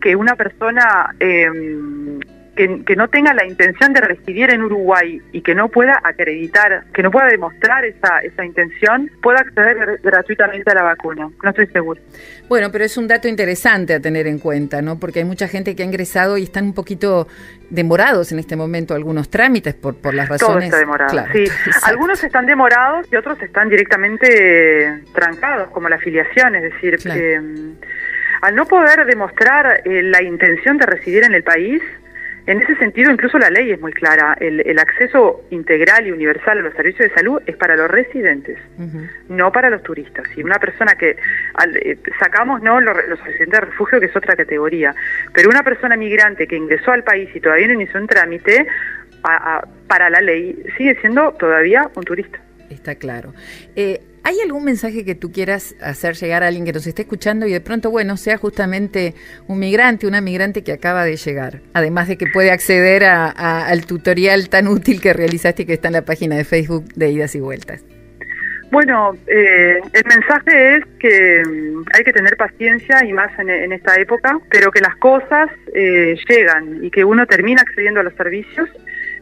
que 0.00 0.16
una 0.16 0.36
persona 0.36 1.14
em, 1.18 2.20
que, 2.58 2.96
no 2.96 3.08
tenga 3.08 3.32
la 3.34 3.46
intención 3.46 3.92
de 3.92 4.00
residir 4.00 4.50
en 4.50 4.62
Uruguay 4.62 5.22
y 5.30 5.42
que 5.42 5.54
no 5.54 5.68
pueda 5.68 6.00
acreditar, 6.02 6.84
que 6.92 7.04
no 7.04 7.10
pueda 7.12 7.26
demostrar 7.26 7.84
esa, 7.84 8.18
esa 8.18 8.44
intención, 8.44 9.08
pueda 9.22 9.38
acceder 9.38 10.00
gratuitamente 10.02 10.68
a 10.72 10.74
la 10.74 10.82
vacuna. 10.82 11.30
No 11.40 11.50
estoy 11.50 11.68
seguro. 11.68 12.00
Bueno, 12.48 12.72
pero 12.72 12.84
es 12.84 12.96
un 12.96 13.06
dato 13.06 13.28
interesante 13.28 13.94
a 13.94 14.00
tener 14.00 14.26
en 14.26 14.40
cuenta, 14.40 14.82
¿no? 14.82 14.98
Porque 14.98 15.20
hay 15.20 15.24
mucha 15.24 15.46
gente 15.46 15.76
que 15.76 15.84
ha 15.84 15.86
ingresado 15.86 16.36
y 16.36 16.42
están 16.42 16.64
un 16.64 16.74
poquito 16.74 17.28
demorados 17.70 18.32
en 18.32 18.40
este 18.40 18.56
momento 18.56 18.94
algunos 18.94 19.30
trámites 19.30 19.74
por, 19.74 19.94
por 19.96 20.14
las 20.14 20.28
razones. 20.28 20.70
Todo 20.70 20.78
está 20.78 20.78
demorado, 20.78 21.26
sí. 21.32 21.44
Algunos 21.84 22.24
están 22.24 22.46
demorados 22.46 23.06
y 23.12 23.16
otros 23.16 23.40
están 23.40 23.68
directamente 23.68 25.02
trancados, 25.14 25.70
como 25.70 25.88
la 25.88 25.96
afiliación, 25.96 26.56
es 26.56 26.62
decir, 26.62 26.98
que, 26.98 27.38
mm, 27.38 27.76
al 28.42 28.54
no 28.56 28.66
poder 28.66 29.04
demostrar 29.06 29.82
eh, 29.84 30.02
la 30.02 30.22
intención 30.22 30.76
de 30.78 30.86
residir 30.86 31.22
en 31.24 31.34
el 31.34 31.44
país, 31.44 31.82
en 32.48 32.62
ese 32.62 32.76
sentido, 32.76 33.12
incluso 33.12 33.38
la 33.38 33.50
ley 33.50 33.72
es 33.72 33.78
muy 33.78 33.92
clara. 33.92 34.34
El, 34.40 34.78
acceso 34.78 35.44
integral 35.50 36.06
y 36.06 36.12
universal 36.12 36.56
a 36.56 36.62
los 36.62 36.72
servicios 36.72 37.10
de 37.10 37.14
salud 37.14 37.42
es 37.44 37.54
para 37.56 37.76
los 37.76 37.90
residentes, 37.90 38.58
no 39.28 39.52
para 39.52 39.68
los 39.68 39.82
turistas. 39.82 40.26
Y 40.34 40.42
una 40.42 40.58
persona 40.58 40.94
que 40.94 41.10
eh, 41.10 41.98
sacamos 42.18 42.62
no 42.62 42.80
los, 42.80 42.96
residentes 42.96 43.50
de 43.50 43.60
refugio, 43.60 44.00
que 44.00 44.06
es 44.06 44.16
otra 44.16 44.34
categoría, 44.34 44.94
pero 45.34 45.50
una 45.50 45.62
persona 45.62 45.94
migrante 45.94 46.46
que 46.46 46.56
ingresó 46.56 46.92
al 46.92 47.04
país 47.04 47.28
y 47.34 47.40
todavía 47.40 47.66
no 47.66 47.74
inició 47.74 48.00
un 48.00 48.06
trámite, 48.06 48.66
para 49.86 50.08
la 50.08 50.20
ley 50.22 50.56
sigue 50.78 50.98
siendo 51.02 51.32
todavía 51.32 51.90
un 51.96 52.04
turista. 52.04 52.40
Está 52.70 52.94
claro. 52.94 53.34
Eh, 53.76 54.00
¿Hay 54.28 54.42
algún 54.44 54.62
mensaje 54.62 55.06
que 55.06 55.14
tú 55.14 55.32
quieras 55.32 55.74
hacer 55.80 56.14
llegar 56.14 56.42
a 56.42 56.48
alguien 56.48 56.66
que 56.66 56.72
nos 56.74 56.86
esté 56.86 57.00
escuchando 57.00 57.46
y 57.46 57.50
de 57.50 57.62
pronto, 57.62 57.90
bueno, 57.90 58.18
sea 58.18 58.36
justamente 58.36 59.14
un 59.46 59.58
migrante, 59.58 60.06
una 60.06 60.20
migrante 60.20 60.62
que 60.62 60.72
acaba 60.72 61.06
de 61.06 61.16
llegar? 61.16 61.60
Además 61.72 62.08
de 62.08 62.18
que 62.18 62.26
puede 62.26 62.50
acceder 62.50 63.04
al 63.04 63.86
tutorial 63.86 64.50
tan 64.50 64.68
útil 64.68 65.00
que 65.00 65.14
realizaste 65.14 65.62
y 65.62 65.64
que 65.64 65.72
está 65.72 65.88
en 65.88 65.94
la 65.94 66.02
página 66.02 66.36
de 66.36 66.44
Facebook 66.44 66.92
de 66.92 67.10
Idas 67.10 67.34
y 67.36 67.40
Vueltas. 67.40 67.82
Bueno, 68.70 69.16
eh, 69.28 69.80
el 69.94 70.04
mensaje 70.04 70.76
es 70.76 70.84
que 70.98 71.42
mm, 71.48 71.84
hay 71.94 72.04
que 72.04 72.12
tener 72.12 72.36
paciencia 72.36 73.02
y 73.06 73.14
más 73.14 73.30
en, 73.38 73.72
esta 73.72 73.98
época, 73.98 74.38
pero 74.50 74.70
que 74.70 74.80
las 74.80 74.94
cosas 74.96 75.48
eh, 75.74 76.18
llegan 76.28 76.84
y 76.84 76.90
que 76.90 77.02
uno 77.02 77.24
termina 77.24 77.62
accediendo 77.62 78.00
a 78.00 78.02
los 78.02 78.12
servicios 78.12 78.68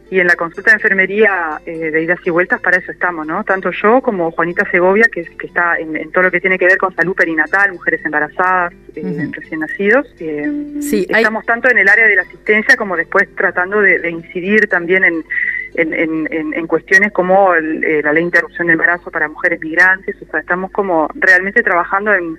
y 0.09 0.19
en 0.19 0.27
la 0.27 0.35
consulta 0.35 0.71
de 0.71 0.75
enfermería 0.75 1.59
eh, 1.65 1.91
de 1.91 2.03
idas 2.03 2.19
y 2.25 2.29
vueltas 2.29 2.61
para 2.61 2.77
eso 2.77 2.91
estamos, 2.91 3.27
¿no? 3.27 3.43
Tanto 3.43 3.71
yo 3.71 4.01
como 4.01 4.31
Juanita 4.31 4.69
Segovia, 4.71 5.07
que, 5.11 5.25
que 5.25 5.47
está 5.47 5.77
en, 5.77 6.11
todo 6.11 6.23
lo 6.23 6.31
que 6.31 6.39
tiene 6.39 6.57
que 6.57 6.65
ver 6.65 6.77
con 6.77 6.95
salud 6.95 7.13
perinatal, 7.13 7.73
mujeres 7.73 8.03
embarazadas, 8.05 8.73
eh, 8.95 9.29
recién 9.31 9.59
nacidos. 9.59 10.07
Eh, 10.19 10.79
sí, 10.79 11.05
estamos 11.09 11.45
tanto 11.45 11.69
en 11.69 11.77
el 11.77 11.89
área 11.89 12.07
de 12.07 12.15
la 12.15 12.21
asistencia 12.21 12.77
como 12.77 12.95
después 12.95 13.27
tratando 13.35 13.81
de, 13.81 14.09
incidir 14.09 14.67
también 14.67 15.03
en, 15.03 15.23
en, 15.75 16.67
cuestiones 16.67 17.11
como 17.11 17.53
la 17.53 18.13
ley 18.13 18.21
de 18.23 18.27
interrupción 18.27 18.67
de 18.67 18.73
embarazo 18.73 19.11
para 19.11 19.27
mujeres 19.27 19.59
migrantes. 19.59 20.15
O 20.21 20.31
sea, 20.31 20.39
estamos 20.39 20.71
como 20.71 21.09
realmente 21.15 21.61
trabajando 21.61 22.13
en, 22.13 22.37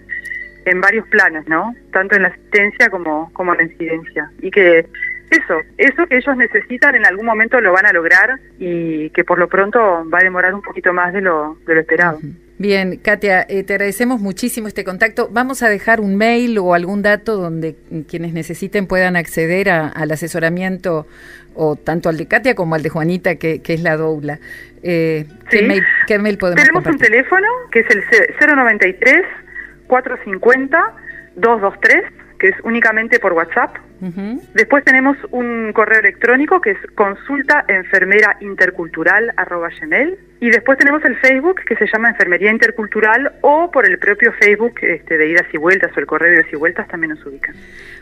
en 0.65 0.81
varios 0.81 1.07
planos, 1.09 1.47
¿no? 1.47 1.75
Tanto 1.93 2.17
en 2.17 2.23
la 2.23 2.29
asistencia 2.29 2.89
como, 2.89 3.31
como 3.35 3.53
en 3.53 3.59
la 3.59 3.65
incidencia. 3.65 4.31
Y 4.41 4.51
que 4.51 4.87
eso, 5.31 5.61
eso 5.77 6.07
que 6.07 6.17
ellos 6.17 6.37
necesitan 6.37 6.95
en 6.95 7.07
algún 7.07 7.27
momento 7.27 7.61
lo 7.61 7.73
van 7.73 7.87
a 7.87 7.93
lograr 7.93 8.39
y 8.59 9.11
que 9.11 9.25
por 9.25 9.39
lo 9.39 9.49
pronto 9.49 9.79
va 10.13 10.19
a 10.19 10.25
demorar 10.25 10.55
un 10.55 10.63
poquito 10.63 10.93
más 10.93 11.13
de 11.13 11.21
lo, 11.21 11.59
de 11.67 11.75
lo 11.75 11.81
esperado. 11.81 12.19
Bien, 12.59 12.97
Katia, 12.97 13.47
eh, 13.49 13.63
te 13.63 13.75
agradecemos 13.75 14.21
muchísimo 14.21 14.67
este 14.67 14.83
contacto. 14.83 15.29
Vamos 15.31 15.63
a 15.63 15.69
dejar 15.69 16.01
un 16.01 16.17
mail 16.17 16.59
o 16.59 16.75
algún 16.75 17.03
dato 17.03 17.37
donde 17.37 17.77
quienes 18.09 18.33
necesiten 18.33 18.89
puedan 18.89 19.15
acceder 19.15 19.71
al 19.71 20.11
asesoramiento 20.11 21.07
o 21.55 21.77
tanto 21.77 22.09
al 22.09 22.17
de 22.17 22.27
Katia 22.27 22.55
como 22.57 22.75
al 22.75 22.83
de 22.83 22.89
Juanita, 22.89 23.37
que, 23.37 23.61
es 23.65 23.83
la 23.83 23.97
doula. 23.97 24.41
Eh, 24.83 25.27
¿qué, 25.51 25.63
mail, 25.63 25.85
¿qué, 26.09 26.19
mail, 26.19 26.37
podemos 26.37 26.61
Tenemos 26.61 26.87
un 26.87 26.99
teléfono 26.99 27.47
que 27.71 27.81
es 27.81 27.87
el 27.91 28.03
093 28.41 29.23
450 29.87 30.95
223 31.37 32.05
que 32.39 32.49
es 32.49 32.55
únicamente 32.63 33.19
por 33.19 33.33
WhatsApp. 33.33 33.77
Después 34.55 34.85
tenemos 34.85 35.17
un 35.31 35.73
correo 35.73 36.01
electrónico 36.01 36.61
que 36.61 36.71
es 36.73 36.79
consulta 36.95 37.65
enfermera 37.67 38.37
intercultural 38.41 39.33
y 40.41 40.51
después 40.51 40.79
tenemos 40.79 41.05
el 41.05 41.17
Facebook 41.17 41.61
que 41.67 41.75
se 41.75 41.87
llama 41.93 42.11
Enfermería 42.11 42.53
Intercultural 42.53 43.33
o 43.41 43.71
por 43.73 43.87
el 43.87 43.99
propio 43.99 44.33
Facebook 44.35 44.75
este, 44.83 45.19
de 45.19 45.31
idas 45.31 45.47
y 45.53 45.57
vueltas 45.57 45.91
o 45.97 46.01
el 46.01 46.07
correo 46.07 46.31
de 46.31 46.37
idas 46.37 46.53
y 46.53 46.57
vueltas 46.57 46.87
también 46.87 47.11
nos 47.11 47.27
ubican. 47.27 47.57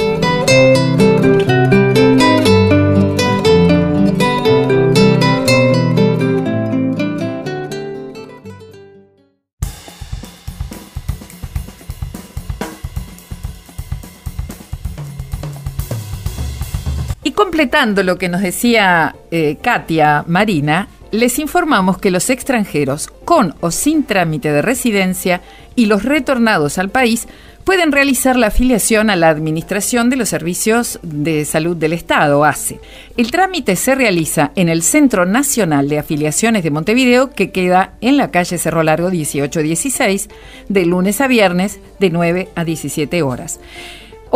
Lo 17.74 18.18
que 18.18 18.28
nos 18.28 18.40
decía 18.40 19.16
eh, 19.32 19.56
Katia 19.60 20.22
Marina, 20.28 20.86
les 21.10 21.40
informamos 21.40 21.98
que 21.98 22.12
los 22.12 22.30
extranjeros 22.30 23.08
con 23.24 23.56
o 23.60 23.72
sin 23.72 24.04
trámite 24.04 24.52
de 24.52 24.62
residencia 24.62 25.40
y 25.74 25.86
los 25.86 26.04
retornados 26.04 26.78
al 26.78 26.90
país 26.90 27.26
pueden 27.64 27.90
realizar 27.90 28.36
la 28.36 28.46
afiliación 28.46 29.10
a 29.10 29.16
la 29.16 29.28
Administración 29.28 30.08
de 30.08 30.14
los 30.14 30.28
Servicios 30.28 31.00
de 31.02 31.44
Salud 31.44 31.76
del 31.76 31.94
Estado, 31.94 32.44
ACE. 32.44 32.78
El 33.16 33.32
trámite 33.32 33.74
se 33.74 33.96
realiza 33.96 34.52
en 34.54 34.68
el 34.68 34.82
Centro 34.82 35.26
Nacional 35.26 35.88
de 35.88 35.98
Afiliaciones 35.98 36.62
de 36.62 36.70
Montevideo, 36.70 37.30
que 37.30 37.50
queda 37.50 37.94
en 38.00 38.18
la 38.18 38.30
calle 38.30 38.56
Cerro 38.56 38.84
Largo 38.84 39.10
1816, 39.10 40.28
de 40.68 40.86
lunes 40.86 41.20
a 41.20 41.26
viernes, 41.26 41.80
de 41.98 42.10
9 42.10 42.50
a 42.54 42.64
17 42.64 43.22
horas, 43.22 43.58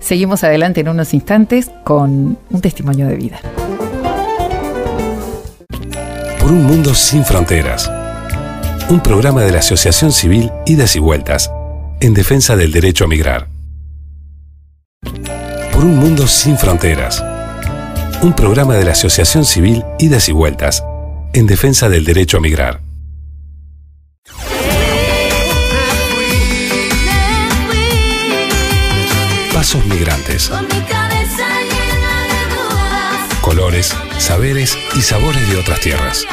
Seguimos 0.02 0.44
adelante 0.44 0.82
en 0.82 0.90
unos 0.90 1.14
instantes 1.14 1.72
con 1.84 2.38
un 2.50 2.62
testimonio 2.62 3.08
de 3.08 3.16
vida 3.16 3.40
por 6.48 6.56
un 6.56 6.64
mundo 6.64 6.96
sin 6.96 7.26
fronteras. 7.26 7.92
Un 8.90 9.02
programa 9.02 9.44
de 9.44 9.52
la 9.52 9.60
Asociación 9.60 10.14
Civil 10.14 10.50
Idas 10.66 10.96
y 10.96 11.00
Vueltas, 11.00 11.52
en 12.00 12.14
defensa 12.14 12.56
del 12.56 12.72
derecho 12.72 13.04
a 13.04 13.08
migrar. 13.10 13.50
por 15.74 15.84
un 15.84 15.98
mundo 15.98 16.26
sin 16.26 16.58
fronteras. 16.58 17.22
Un 18.22 18.32
programa 18.32 18.76
de 18.76 18.86
la 18.86 18.94
Asociación 18.94 19.44
Civil 19.44 19.84
Idas 20.00 20.30
y 20.30 20.32
Vueltas 20.32 20.86
en 21.34 21.48
defensa 21.48 21.90
del 21.90 22.06
derecho 22.06 22.38
a 22.38 22.40
migrar. 22.40 22.87
Pasos 29.58 29.84
migrantes. 29.88 30.52
Colores, 33.42 33.92
saberes 34.20 34.78
y 34.94 35.02
sabores 35.02 35.50
de 35.50 35.58
otras 35.58 35.80
tierras. 35.80 36.28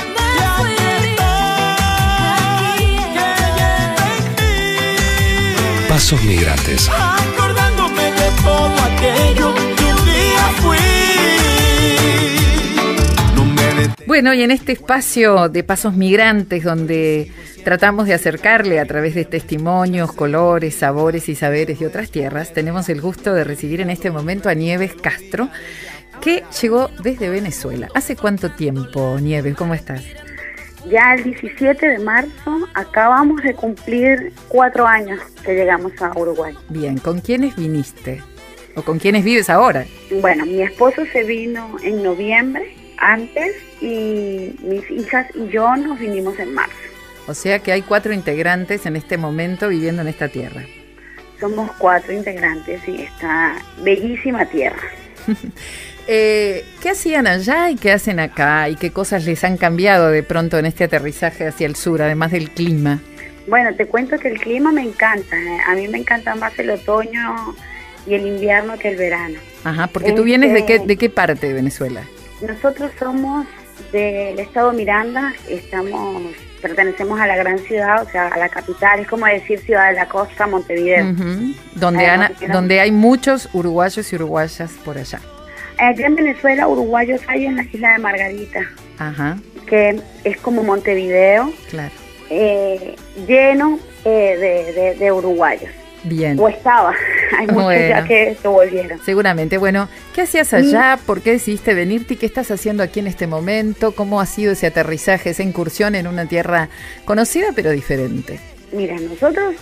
Pasos 5.88 6.22
migrantes. 6.24 6.90
Acordándome 6.90 8.12
de 8.12 8.30
todo 8.42 8.74
aquello 8.92 9.53
Bueno, 14.06 14.34
y 14.34 14.42
en 14.42 14.50
este 14.50 14.72
espacio 14.72 15.48
de 15.48 15.64
Pasos 15.64 15.94
Migrantes, 15.94 16.62
donde 16.62 17.30
tratamos 17.64 18.06
de 18.06 18.14
acercarle 18.14 18.78
a 18.78 18.86
través 18.86 19.14
de 19.14 19.24
testimonios, 19.24 20.12
colores, 20.12 20.74
sabores 20.74 21.28
y 21.28 21.34
saberes 21.34 21.78
de 21.80 21.86
otras 21.86 22.10
tierras, 22.10 22.52
tenemos 22.52 22.88
el 22.88 23.00
gusto 23.00 23.34
de 23.34 23.44
recibir 23.44 23.80
en 23.80 23.90
este 23.90 24.10
momento 24.10 24.48
a 24.48 24.54
Nieves 24.54 24.94
Castro, 24.94 25.48
que 26.20 26.44
llegó 26.60 26.90
desde 27.02 27.28
Venezuela. 27.28 27.88
¿Hace 27.94 28.16
cuánto 28.16 28.52
tiempo, 28.52 29.18
Nieves? 29.20 29.56
¿Cómo 29.56 29.74
estás? 29.74 30.04
Ya 30.90 31.14
el 31.14 31.24
17 31.24 31.88
de 31.88 31.98
marzo 31.98 32.68
acabamos 32.74 33.42
de 33.42 33.54
cumplir 33.54 34.32
cuatro 34.48 34.86
años 34.86 35.18
que 35.44 35.54
llegamos 35.54 35.92
a 36.02 36.12
Uruguay. 36.16 36.54
Bien, 36.68 36.98
¿con 36.98 37.20
quiénes 37.20 37.56
viniste? 37.56 38.22
¿O 38.76 38.82
con 38.82 38.98
quiénes 38.98 39.24
vives 39.24 39.48
ahora? 39.48 39.86
Bueno, 40.20 40.44
mi 40.44 40.60
esposo 40.60 41.02
se 41.12 41.22
vino 41.22 41.76
en 41.82 42.02
noviembre 42.02 42.83
antes 42.98 43.54
y 43.80 44.54
mis 44.62 44.90
hijas 44.90 45.26
y 45.34 45.48
yo 45.48 45.74
nos 45.76 45.98
vinimos 45.98 46.38
en 46.38 46.54
marzo. 46.54 46.72
O 47.26 47.34
sea 47.34 47.58
que 47.58 47.72
hay 47.72 47.82
cuatro 47.82 48.12
integrantes 48.12 48.84
en 48.86 48.96
este 48.96 49.16
momento 49.16 49.68
viviendo 49.68 50.02
en 50.02 50.08
esta 50.08 50.28
tierra. 50.28 50.62
Somos 51.40 51.70
cuatro 51.78 52.12
integrantes 52.12 52.80
y 52.86 53.02
esta 53.02 53.56
bellísima 53.82 54.44
tierra. 54.46 54.82
Eh, 56.06 56.66
¿Qué 56.82 56.90
hacían 56.90 57.26
allá 57.26 57.70
y 57.70 57.76
qué 57.76 57.90
hacen 57.90 58.20
acá? 58.20 58.68
¿Y 58.68 58.76
qué 58.76 58.90
cosas 58.90 59.24
les 59.24 59.42
han 59.42 59.56
cambiado 59.56 60.10
de 60.10 60.22
pronto 60.22 60.58
en 60.58 60.66
este 60.66 60.84
aterrizaje 60.84 61.46
hacia 61.46 61.66
el 61.66 61.76
sur, 61.76 62.02
además 62.02 62.30
del 62.30 62.50
clima? 62.50 63.00
Bueno, 63.46 63.74
te 63.74 63.86
cuento 63.86 64.18
que 64.18 64.28
el 64.28 64.38
clima 64.38 64.70
me 64.70 64.82
encanta. 64.82 65.34
eh. 65.34 65.58
A 65.66 65.74
mí 65.74 65.88
me 65.88 65.96
encanta 65.96 66.34
más 66.34 66.58
el 66.58 66.68
otoño 66.68 67.56
y 68.06 68.12
el 68.16 68.26
invierno 68.26 68.76
que 68.78 68.88
el 68.90 68.96
verano. 68.96 69.38
Ajá, 69.64 69.86
porque 69.86 70.12
tú 70.12 70.24
vienes 70.24 70.52
de 70.52 70.66
qué, 70.66 70.74
Este- 70.74 70.88
de 70.88 70.96
qué 70.98 71.08
parte 71.08 71.46
de 71.46 71.54
Venezuela? 71.54 72.02
Nosotros 72.46 72.90
somos 72.98 73.46
del 73.92 74.38
estado 74.38 74.72
Miranda, 74.72 75.32
estamos 75.48 76.22
pertenecemos 76.62 77.20
a 77.20 77.26
la 77.26 77.36
gran 77.36 77.58
ciudad, 77.58 78.02
o 78.02 78.08
sea, 78.10 78.28
a 78.28 78.38
la 78.38 78.48
capital, 78.48 79.00
es 79.00 79.06
como 79.08 79.26
decir 79.26 79.60
ciudad 79.60 79.90
de 79.90 79.96
la 79.96 80.08
costa, 80.08 80.46
Montevideo. 80.46 81.04
Donde, 81.74 82.04
era- 82.04 82.30
donde 82.52 82.80
hay 82.80 82.90
muchos 82.90 83.48
uruguayos 83.52 84.10
y 84.12 84.16
uruguayas 84.16 84.72
por 84.84 84.96
allá. 84.96 85.20
Allá 85.76 86.06
en 86.06 86.14
Venezuela, 86.14 86.66
uruguayos 86.68 87.20
hay 87.26 87.46
en 87.46 87.56
la 87.56 87.64
isla 87.64 87.92
de 87.92 87.98
Margarita, 87.98 88.60
Ajá, 88.98 89.36
que 89.66 90.00
es 90.22 90.36
como 90.38 90.62
Montevideo, 90.62 91.52
claro. 91.68 91.92
eh, 92.30 92.96
lleno 93.26 93.78
eh, 94.06 94.36
de, 94.38 94.72
de- 94.72 94.94
de 94.94 95.12
uruguayos. 95.12 95.70
Bien. 96.04 96.38
O 96.38 96.48
estaba, 96.48 96.94
hay 97.38 97.46
muchos 97.46 97.64
Bueno. 97.64 97.88
ya 97.88 98.04
que 98.04 98.36
se 98.40 98.48
volvieron. 98.48 99.00
Seguramente. 99.04 99.58
Bueno, 99.58 99.88
¿qué 100.14 100.22
hacías 100.22 100.52
allá? 100.54 100.98
¿Por 101.04 101.22
qué 101.22 101.32
decidiste 101.32 101.74
venirte? 101.74 102.14
¿Y 102.14 102.16
qué 102.16 102.26
estás 102.26 102.50
haciendo 102.50 102.82
aquí 102.82 103.00
en 103.00 103.06
este 103.06 103.26
momento? 103.26 103.92
¿Cómo 103.92 104.20
ha 104.20 104.26
sido 104.26 104.52
ese 104.52 104.66
aterrizaje, 104.66 105.30
esa 105.30 105.42
incursión 105.42 105.94
en 105.94 106.06
una 106.06 106.26
tierra 106.26 106.68
conocida 107.04 107.48
pero 107.54 107.70
diferente? 107.70 108.38
Mira, 108.72 108.96
nosotros 108.98 109.54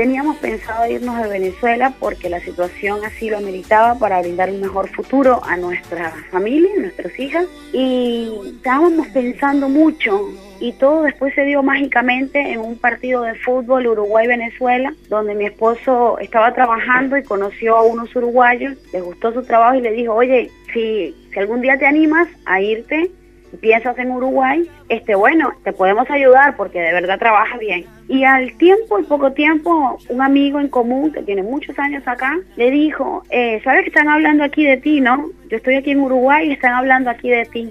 teníamos 0.00 0.38
pensado 0.38 0.90
irnos 0.90 1.22
de 1.22 1.28
Venezuela 1.28 1.92
porque 2.00 2.30
la 2.30 2.40
situación 2.40 3.04
así 3.04 3.28
lo 3.28 3.36
ameritaba 3.36 3.98
para 3.98 4.18
brindar 4.22 4.48
un 4.48 4.62
mejor 4.62 4.88
futuro 4.88 5.42
a 5.44 5.58
nuestra 5.58 6.10
familia, 6.30 6.70
a 6.74 6.80
nuestras 6.80 7.18
hijas. 7.18 7.44
Y 7.74 8.32
estábamos 8.46 9.08
pensando 9.08 9.68
mucho 9.68 10.30
y 10.58 10.72
todo 10.72 11.02
después 11.02 11.34
se 11.34 11.44
dio 11.44 11.62
mágicamente 11.62 12.40
en 12.40 12.60
un 12.60 12.78
partido 12.78 13.24
de 13.24 13.34
fútbol 13.34 13.88
Uruguay-Venezuela, 13.88 14.94
donde 15.10 15.34
mi 15.34 15.44
esposo 15.44 16.18
estaba 16.18 16.54
trabajando 16.54 17.18
y 17.18 17.22
conoció 17.22 17.76
a 17.76 17.82
unos 17.82 18.16
uruguayos, 18.16 18.78
les 18.94 19.02
gustó 19.02 19.34
su 19.34 19.42
trabajo 19.42 19.74
y 19.74 19.82
le 19.82 19.92
dijo, 19.92 20.14
oye, 20.14 20.50
si, 20.72 21.14
si 21.30 21.38
algún 21.38 21.60
día 21.60 21.76
te 21.76 21.84
animas 21.84 22.26
a 22.46 22.62
irte, 22.62 23.10
piensas 23.56 23.98
en 23.98 24.10
Uruguay, 24.10 24.68
este 24.88 25.14
bueno, 25.14 25.52
te 25.64 25.72
podemos 25.72 26.08
ayudar 26.10 26.56
porque 26.56 26.80
de 26.80 26.92
verdad 26.92 27.18
trabaja 27.18 27.58
bien. 27.58 27.84
Y 28.08 28.24
al 28.24 28.56
tiempo, 28.56 28.96
al 28.96 29.04
poco 29.04 29.32
tiempo, 29.32 29.98
un 30.08 30.22
amigo 30.22 30.60
en 30.60 30.68
común 30.68 31.12
que 31.12 31.22
tiene 31.22 31.42
muchos 31.42 31.78
años 31.78 32.02
acá, 32.06 32.38
le 32.56 32.70
dijo, 32.70 33.22
eh, 33.30 33.60
¿sabes 33.62 33.82
que 33.82 33.88
están 33.88 34.08
hablando 34.08 34.44
aquí 34.44 34.64
de 34.64 34.76
ti, 34.76 35.00
no? 35.00 35.30
Yo 35.48 35.56
estoy 35.56 35.76
aquí 35.76 35.90
en 35.90 36.00
Uruguay 36.00 36.48
y 36.48 36.52
están 36.52 36.74
hablando 36.74 37.10
aquí 37.10 37.28
de 37.28 37.44
ti. 37.46 37.70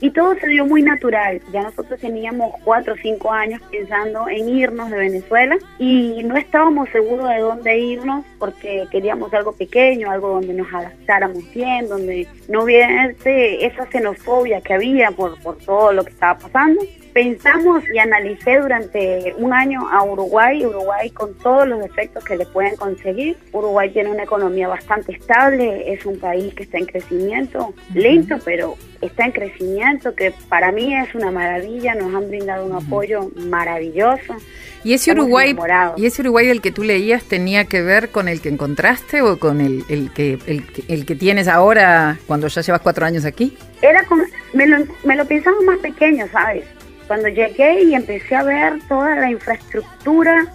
Y 0.00 0.10
todo 0.10 0.34
se 0.34 0.48
dio 0.48 0.66
muy 0.66 0.82
natural. 0.82 1.40
Ya 1.52 1.62
nosotros 1.62 1.98
teníamos 2.00 2.52
cuatro 2.64 2.94
o 2.94 2.96
cinco 2.96 3.32
años 3.32 3.60
pensando 3.70 4.28
en 4.28 4.48
irnos 4.48 4.90
de 4.90 4.98
Venezuela 4.98 5.56
y 5.78 6.22
no 6.24 6.36
estábamos 6.36 6.88
seguros 6.90 7.28
de 7.28 7.38
dónde 7.38 7.78
irnos 7.78 8.24
porque 8.38 8.86
queríamos 8.90 9.32
algo 9.32 9.52
pequeño, 9.52 10.10
algo 10.10 10.28
donde 10.28 10.54
nos 10.54 10.72
adaptáramos 10.72 11.42
bien, 11.54 11.88
donde 11.88 12.28
no 12.48 12.64
hubiese 12.64 13.64
esa 13.64 13.86
xenofobia 13.86 14.60
que 14.60 14.74
había 14.74 15.10
por, 15.10 15.40
por 15.40 15.56
todo 15.58 15.92
lo 15.92 16.04
que 16.04 16.10
estaba 16.10 16.38
pasando. 16.38 16.82
Pensamos 17.16 17.82
y 17.94 17.98
analicé 17.98 18.58
durante 18.60 19.34
un 19.38 19.54
año 19.54 19.88
a 19.90 20.04
Uruguay, 20.04 20.66
Uruguay 20.66 21.08
con 21.08 21.32
todos 21.38 21.66
los 21.66 21.80
defectos 21.80 22.22
que 22.22 22.36
le 22.36 22.44
pueden 22.44 22.76
conseguir. 22.76 23.38
Uruguay 23.52 23.88
tiene 23.88 24.10
una 24.10 24.24
economía 24.24 24.68
bastante 24.68 25.12
estable, 25.12 25.94
es 25.94 26.04
un 26.04 26.18
país 26.18 26.52
que 26.52 26.64
está 26.64 26.76
en 26.76 26.84
crecimiento, 26.84 27.72
lento, 27.94 28.36
pero 28.44 28.76
está 29.00 29.24
en 29.24 29.32
crecimiento, 29.32 30.14
que 30.14 30.34
para 30.50 30.72
mí 30.72 30.94
es 30.94 31.14
una 31.14 31.30
maravilla, 31.30 31.94
nos 31.94 32.14
han 32.14 32.28
brindado 32.28 32.66
un 32.66 32.74
apoyo 32.74 33.30
maravilloso. 33.34 34.36
¿Y 34.84 34.92
ese 34.92 35.12
Estamos 35.12 35.24
Uruguay 35.24 35.50
enamorados. 35.52 35.98
y 35.98 36.04
ese 36.04 36.20
Uruguay 36.20 36.46
del 36.46 36.60
que 36.60 36.70
tú 36.70 36.82
leías 36.82 37.24
tenía 37.24 37.64
que 37.64 37.80
ver 37.80 38.10
con 38.10 38.28
el 38.28 38.42
que 38.42 38.50
encontraste 38.50 39.22
o 39.22 39.38
con 39.38 39.62
el, 39.62 39.84
el 39.88 40.12
que 40.12 40.38
el, 40.46 40.66
el 40.88 41.06
que 41.06 41.16
tienes 41.16 41.48
ahora 41.48 42.18
cuando 42.26 42.48
ya 42.48 42.60
llevas 42.60 42.82
cuatro 42.82 43.06
años 43.06 43.24
aquí? 43.24 43.56
Era 43.80 44.04
como, 44.04 44.22
me 44.52 44.66
lo, 44.66 44.84
me 45.02 45.16
lo 45.16 45.24
pensaba 45.24 45.56
más 45.62 45.78
pequeño, 45.78 46.26
¿sabes? 46.30 46.75
Cuando 47.06 47.28
llegué 47.28 47.82
y 47.84 47.94
empecé 47.94 48.34
a 48.36 48.42
ver 48.42 48.74
toda 48.88 49.14
la 49.16 49.30
infraestructura, 49.30 50.46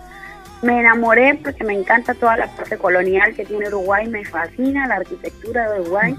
me 0.61 0.79
enamoré 0.79 1.39
porque 1.43 1.63
me 1.63 1.73
encanta 1.73 2.13
toda 2.13 2.37
la 2.37 2.47
parte 2.47 2.77
colonial 2.77 3.33
que 3.33 3.45
tiene 3.45 3.67
Uruguay, 3.69 4.07
me 4.07 4.23
fascina 4.25 4.87
la 4.87 4.95
arquitectura 4.95 5.71
de 5.71 5.81
Uruguay 5.81 6.15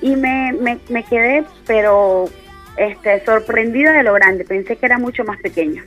y 0.00 0.14
me, 0.16 0.52
me, 0.52 0.78
me 0.88 1.02
quedé, 1.04 1.44
pero 1.66 2.28
este, 2.76 3.24
sorprendida 3.24 3.92
de 3.92 4.02
lo 4.02 4.12
grande, 4.14 4.44
pensé 4.44 4.76
que 4.76 4.86
era 4.86 4.98
mucho 4.98 5.24
más 5.24 5.40
pequeño. 5.40 5.82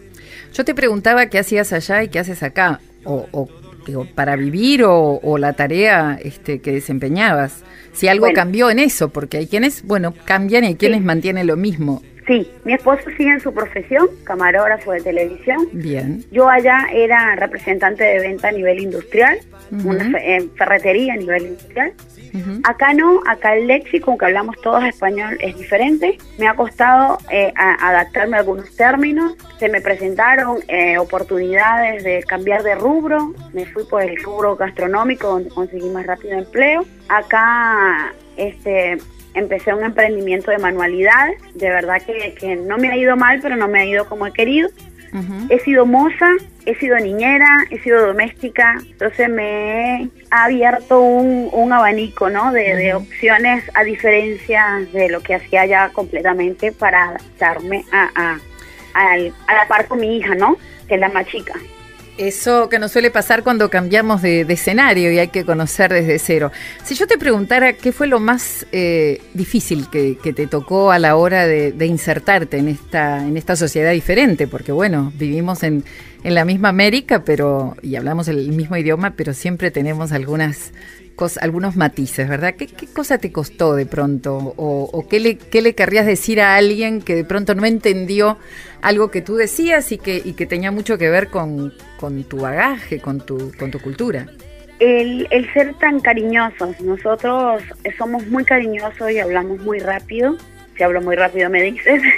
Yo 0.54 0.66
te 0.66 0.74
preguntaba 0.74 1.28
qué 1.28 1.40
hacías 1.40 1.72
allá 1.74 2.04
y 2.04 2.08
qué 2.10 2.20
haces 2.20 2.42
acá, 2.44 2.80
o, 3.04 3.28
o, 3.32 3.50
digo, 3.86 4.08
para 4.16 4.36
vivir 4.36 4.84
o, 4.84 5.20
o 5.22 5.38
la 5.38 5.54
tarea 5.54 6.18
este, 6.24 6.60
que 6.60 6.72
desempeñabas. 6.72 7.64
Si 7.94 8.08
algo 8.08 8.26
Bueno. 8.26 8.36
cambió 8.36 8.70
en 8.70 8.80
eso, 8.80 9.10
porque 9.10 9.38
hay 9.38 9.48
quienes, 9.48 9.84
bueno, 9.84 10.14
cambian 10.26 10.64
y 10.64 10.68
hay 10.68 10.76
quienes 10.76 11.02
mantienen 11.02 11.48
lo 11.48 11.56
mismo. 11.56 12.02
Sí, 12.28 12.50
mi 12.64 12.74
esposo 12.74 13.04
sigue 13.18 13.30
en 13.32 13.40
su 13.40 13.54
profesión, 13.54 14.08
camarógrafo 14.24 14.92
de 14.94 15.02
televisión, 15.02 15.68
Bien. 15.74 16.24
Yo 16.32 16.50
allá 16.50 16.88
era 16.92 17.36
representante 17.36 18.04
de 18.04 18.20
venta 18.20 18.48
a 18.48 18.52
nivel 18.52 18.80
industrial, 18.82 19.38
Ujú. 19.72 19.90
una 19.90 20.10
eh, 20.20 20.48
ferretería 20.56 21.14
a 21.14 21.18
nivel 21.18 21.44
industrial. 21.48 21.94
Acá 22.66 22.94
no, 22.94 23.22
acá 23.28 23.56
el 23.56 23.68
léxico, 23.68 24.12
aunque 24.12 24.26
hablamos 24.26 24.60
todos 24.62 24.84
español, 24.84 25.38
es 25.40 25.58
diferente. 25.58 26.18
Me 26.38 26.48
ha 26.50 26.54
costado 26.54 27.18
eh, 27.32 27.54
a- 27.56 27.90
adaptarme 27.90 28.36
a 28.36 28.40
algunos 28.42 28.76
términos. 28.76 29.36
Se 29.58 29.70
me 29.70 29.80
presentaron 29.80 30.58
eh, 30.68 30.98
oportunidades 30.98 32.04
de 32.04 32.24
cambiar 32.24 32.62
de 32.64 32.76
rubro. 32.76 33.34
Me 33.54 33.66
fui 33.68 33.86
por 33.86 34.02
el 34.04 34.22
rubro 34.22 34.58
gastronómico, 34.58 35.28
donde 35.30 35.50
conseguí 35.50 35.88
más 35.92 36.06
rápido 36.06 36.34
empleo. 36.38 36.84
Acá 37.08 38.12
este, 38.36 38.98
empecé 39.36 39.74
un 39.74 39.84
emprendimiento 39.84 40.50
de 40.52 40.58
manualidades. 40.58 41.38
De 41.54 41.70
verdad 41.70 42.02
que, 42.06 42.34
que 42.40 42.56
no 42.56 42.78
me 42.78 42.90
ha 42.90 42.98
ido 42.98 43.16
mal, 43.16 43.40
pero 43.42 43.56
no 43.56 43.68
me 43.68 43.82
ha 43.82 43.86
ido 43.86 44.06
como 44.08 44.26
he 44.28 44.34
querido. 44.34 44.70
He 45.50 45.60
sido 45.60 45.86
moza, 45.86 46.28
he 46.66 46.76
sido 46.76 46.98
niñera, 46.98 47.64
he 47.70 47.80
sido 47.80 48.06
doméstica, 48.06 48.76
entonces 48.92 49.30
me 49.30 50.02
he 50.02 50.10
abierto 50.30 51.00
un, 51.00 51.48
un 51.54 51.72
abanico 51.72 52.30
¿no? 52.30 52.52
de, 52.52 52.76
de 52.76 52.94
opciones 52.96 53.64
a 53.76 53.86
diferencia 53.86 54.82
de 54.92 55.08
lo 55.08 55.22
que 55.22 55.36
hacía 55.36 55.66
ya 55.68 55.90
completamente 55.94 56.74
para 56.74 57.06
adaptarme 57.12 57.86
a, 57.94 58.10
a, 58.14 58.40
al- 58.94 59.34
a 59.48 59.54
la 59.56 59.68
par 59.70 59.88
con 59.88 60.02
mi 60.02 60.18
hija, 60.18 60.36
¿no? 60.36 60.58
que 60.90 60.96
es 60.96 61.00
la 61.00 61.08
más 61.10 61.26
chica. 61.28 61.54
Eso 62.18 62.70
que 62.70 62.80
nos 62.80 62.94
suele 62.94 63.12
pasar 63.12 63.44
cuando 63.44 63.70
cambiamos 63.70 64.22
de, 64.22 64.42
escenario 64.42 65.12
y 65.12 65.20
hay 65.20 65.28
que 65.28 65.44
conocer 65.44 65.92
desde 65.92 66.18
cero. 66.18 66.52
Si 66.84 66.96
yo 66.96 67.08
te 67.08 67.18
preguntara 67.18 67.74
qué 67.74 67.92
fue 67.92 68.08
lo 68.08 68.22
más 68.22 68.66
eh, 68.72 69.22
difícil 69.34 69.90
que, 69.90 70.16
te 70.16 70.48
tocó 70.48 70.92
a 70.92 71.00
la 71.00 71.18
hora 71.18 71.46
de, 71.46 71.86
insertarte 71.86 72.58
en 72.58 72.70
esta, 72.70 73.26
en 73.26 73.36
esta 73.36 73.58
sociedad 73.58 73.92
diferente, 73.92 74.48
porque 74.48 74.72
bueno, 74.72 75.12
vivimos 75.18 75.64
en, 75.64 75.84
en 76.24 76.34
la 76.36 76.46
misma 76.46 76.70
América, 76.70 77.26
pero 77.26 77.76
y 77.82 77.98
hablamos 77.98 78.30
el 78.30 78.52
mismo 78.54 78.78
idioma, 78.78 79.12
pero 79.18 79.34
siempre 79.34 79.70
tenemos 79.70 80.14
algunas 80.14 80.72
algunos 81.40 81.76
matices, 81.76 82.28
¿verdad? 82.28 82.56
¿Qué, 82.56 82.68
cosa 82.94 83.18
te 83.18 83.32
costó 83.32 83.76
de 83.76 83.86
pronto? 83.86 84.54
¿O, 84.58 85.08
qué, 85.10 85.20
le, 85.20 85.38
qué, 85.38 85.62
le, 85.62 85.74
querrías 85.74 86.06
decir 86.06 86.42
a 86.42 86.56
alguien 86.56 87.02
que 87.02 87.16
de 87.16 87.24
pronto 87.24 87.56
no 87.56 87.66
entendió 87.66 88.38
algo 88.82 89.12
que 89.12 89.22
tú 89.22 89.36
decías 89.36 89.92
y 89.92 89.98
que, 89.98 90.22
y 90.24 90.34
que 90.34 90.46
tenía 90.46 90.72
mucho 90.72 90.98
que 90.98 91.10
ver 91.10 91.30
con, 91.30 91.74
tu 92.28 92.38
bagaje, 92.38 93.00
con 93.00 93.26
tu, 93.26 93.52
con 93.58 93.72
tu 93.72 93.80
cultura? 93.80 94.28
El, 94.80 95.28
el 95.32 95.52
ser 95.54 95.74
tan 95.76 96.00
cariñosos. 96.02 96.80
Nosotros 96.82 97.64
somos 97.98 98.28
muy 98.28 98.44
cariñosos 98.44 99.10
y 99.12 99.20
hablamos 99.20 99.60
muy 99.62 99.80
rápido. 99.80 100.36
Si 100.78 100.84
hablo 100.84 101.02
muy 101.02 101.16
rápido 101.16 101.50
me 101.50 101.62
dices. 101.64 102.02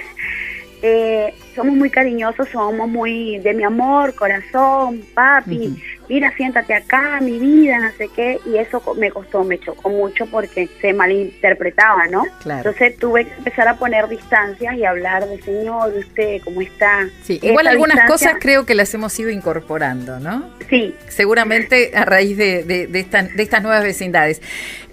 Eh, 0.84 1.34
somos 1.58 1.76
muy 1.76 1.90
cariñosos, 1.90 2.48
somos 2.50 2.88
muy 2.88 3.40
de 3.40 3.54
mi 3.54 3.64
amor, 3.64 4.14
corazón, 4.14 5.02
papi, 5.14 5.76
mira, 6.08 6.32
siéntate 6.38 6.74
acá, 6.74 7.20
mi 7.20 7.40
vida, 7.40 7.80
no 7.80 7.92
sé 7.98 8.10
qué, 8.16 8.40
y 8.46 8.58
eso 8.58 8.82
me 8.96 9.12
costó, 9.12 9.44
me 9.44 9.60
chocó 9.60 9.90
mucho 9.90 10.28
porque 10.28 10.70
se 10.80 10.94
malinterpretaba, 10.94 12.08
¿no? 12.08 12.24
Entonces 12.46 12.96
tuve 12.98 13.26
que 13.26 13.34
empezar 13.34 13.68
a 13.68 13.76
poner 13.76 14.08
distancias 14.08 14.76
y 14.76 14.86
hablar 14.86 15.28
de 15.28 15.42
Señor, 15.42 15.92
de 15.92 16.00
usted, 16.00 16.42
¿cómo 16.44 16.62
está? 16.62 17.10
Sí, 17.24 17.40
igual 17.42 17.68
algunas 17.68 18.08
cosas 18.08 18.36
creo 18.40 18.66
que 18.66 18.76
las 18.76 18.94
hemos 18.94 19.20
ido 19.20 19.30
incorporando, 19.30 20.20
¿no? 20.20 20.50
Sí. 20.70 20.96
Seguramente 21.10 21.92
a 21.96 22.06
raíz 22.06 22.38
de, 22.38 22.64
de, 22.64 22.88
de, 22.88 23.04
de 23.04 23.44
estas 23.44 23.64
nuevas 23.64 23.84
vecindades. 23.84 24.42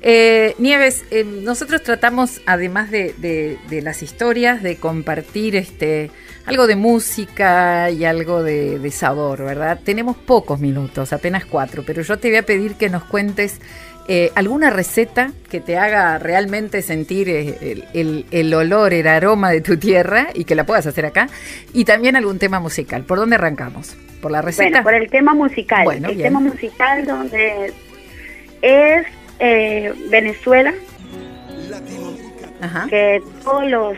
Eh, 0.07 0.55
Nieves, 0.59 1.03
eh, 1.11 1.25
nosotros 1.25 1.83
tratamos, 1.83 2.43
además 2.45 2.91
de, 2.91 3.15
de, 3.17 3.81
las 3.81 4.03
historias, 4.03 4.63
de 4.63 4.77
compartir 4.77 5.57
este 5.57 6.11
algo 6.47 6.67
de 6.67 6.77
música 6.77 7.91
y 7.91 8.05
algo 8.05 8.43
de, 8.43 8.91
sabor, 8.91 9.45
¿verdad? 9.45 9.79
Tenemos 9.83 10.17
pocos 10.17 10.61
minutos, 10.61 11.13
apenas 11.13 11.45
cuatro, 11.45 11.83
pero 11.87 12.03
yo 12.03 12.19
te 12.19 12.29
voy 12.29 12.39
a 12.39 12.43
pedir 12.43 12.75
que 12.75 12.91
nos 12.91 13.05
cuentes 13.05 13.61
eh, 14.07 14.31
alguna 14.35 14.69
receta 14.71 15.33
que 15.51 15.61
te 15.61 15.79
haga 15.79 16.19
realmente 16.19 16.83
sentir 16.83 17.31
el, 17.31 18.27
el, 18.31 18.55
olor, 18.55 18.93
el 18.93 19.07
aroma 19.07 19.51
de 19.51 19.63
tu 19.63 19.79
tierra 19.79 20.29
y 20.35 20.45
que 20.45 20.55
la 20.55 20.67
puedas 20.67 20.87
hacer 20.87 21.07
acá, 21.07 21.29
y 21.73 21.85
también 21.85 22.17
algún 22.17 22.39
tema 22.39 22.61
musical. 22.61 23.05
¿Por 23.05 23.19
dónde 23.19 23.37
arrancamos? 23.37 23.97
¿Por 24.21 24.31
la 24.31 24.43
receta? 24.43 24.69
Bueno, 24.69 24.83
por 24.85 24.95
el 24.95 25.11
tema 25.11 25.35
musical. 25.35 25.85
Bueno, 25.85 26.09
el 26.11 26.19
tema 26.19 26.41
musical 26.41 27.07
donde 27.07 27.73
es 28.61 29.07
eh, 29.39 29.93
Venezuela, 30.11 30.75
que 32.89 33.23
todos 33.43 33.67
los 33.67 33.97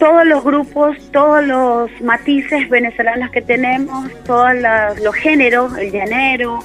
todos 0.00 0.26
los 0.26 0.42
grupos, 0.42 0.96
todos 1.12 1.46
los 1.46 1.90
matices 2.00 2.68
venezolanos 2.70 3.30
que 3.30 3.42
tenemos, 3.42 4.10
todos 4.24 4.52
los, 5.00 5.14
géneros, 5.14 5.76
el 5.76 5.92
llanero, 5.92 6.58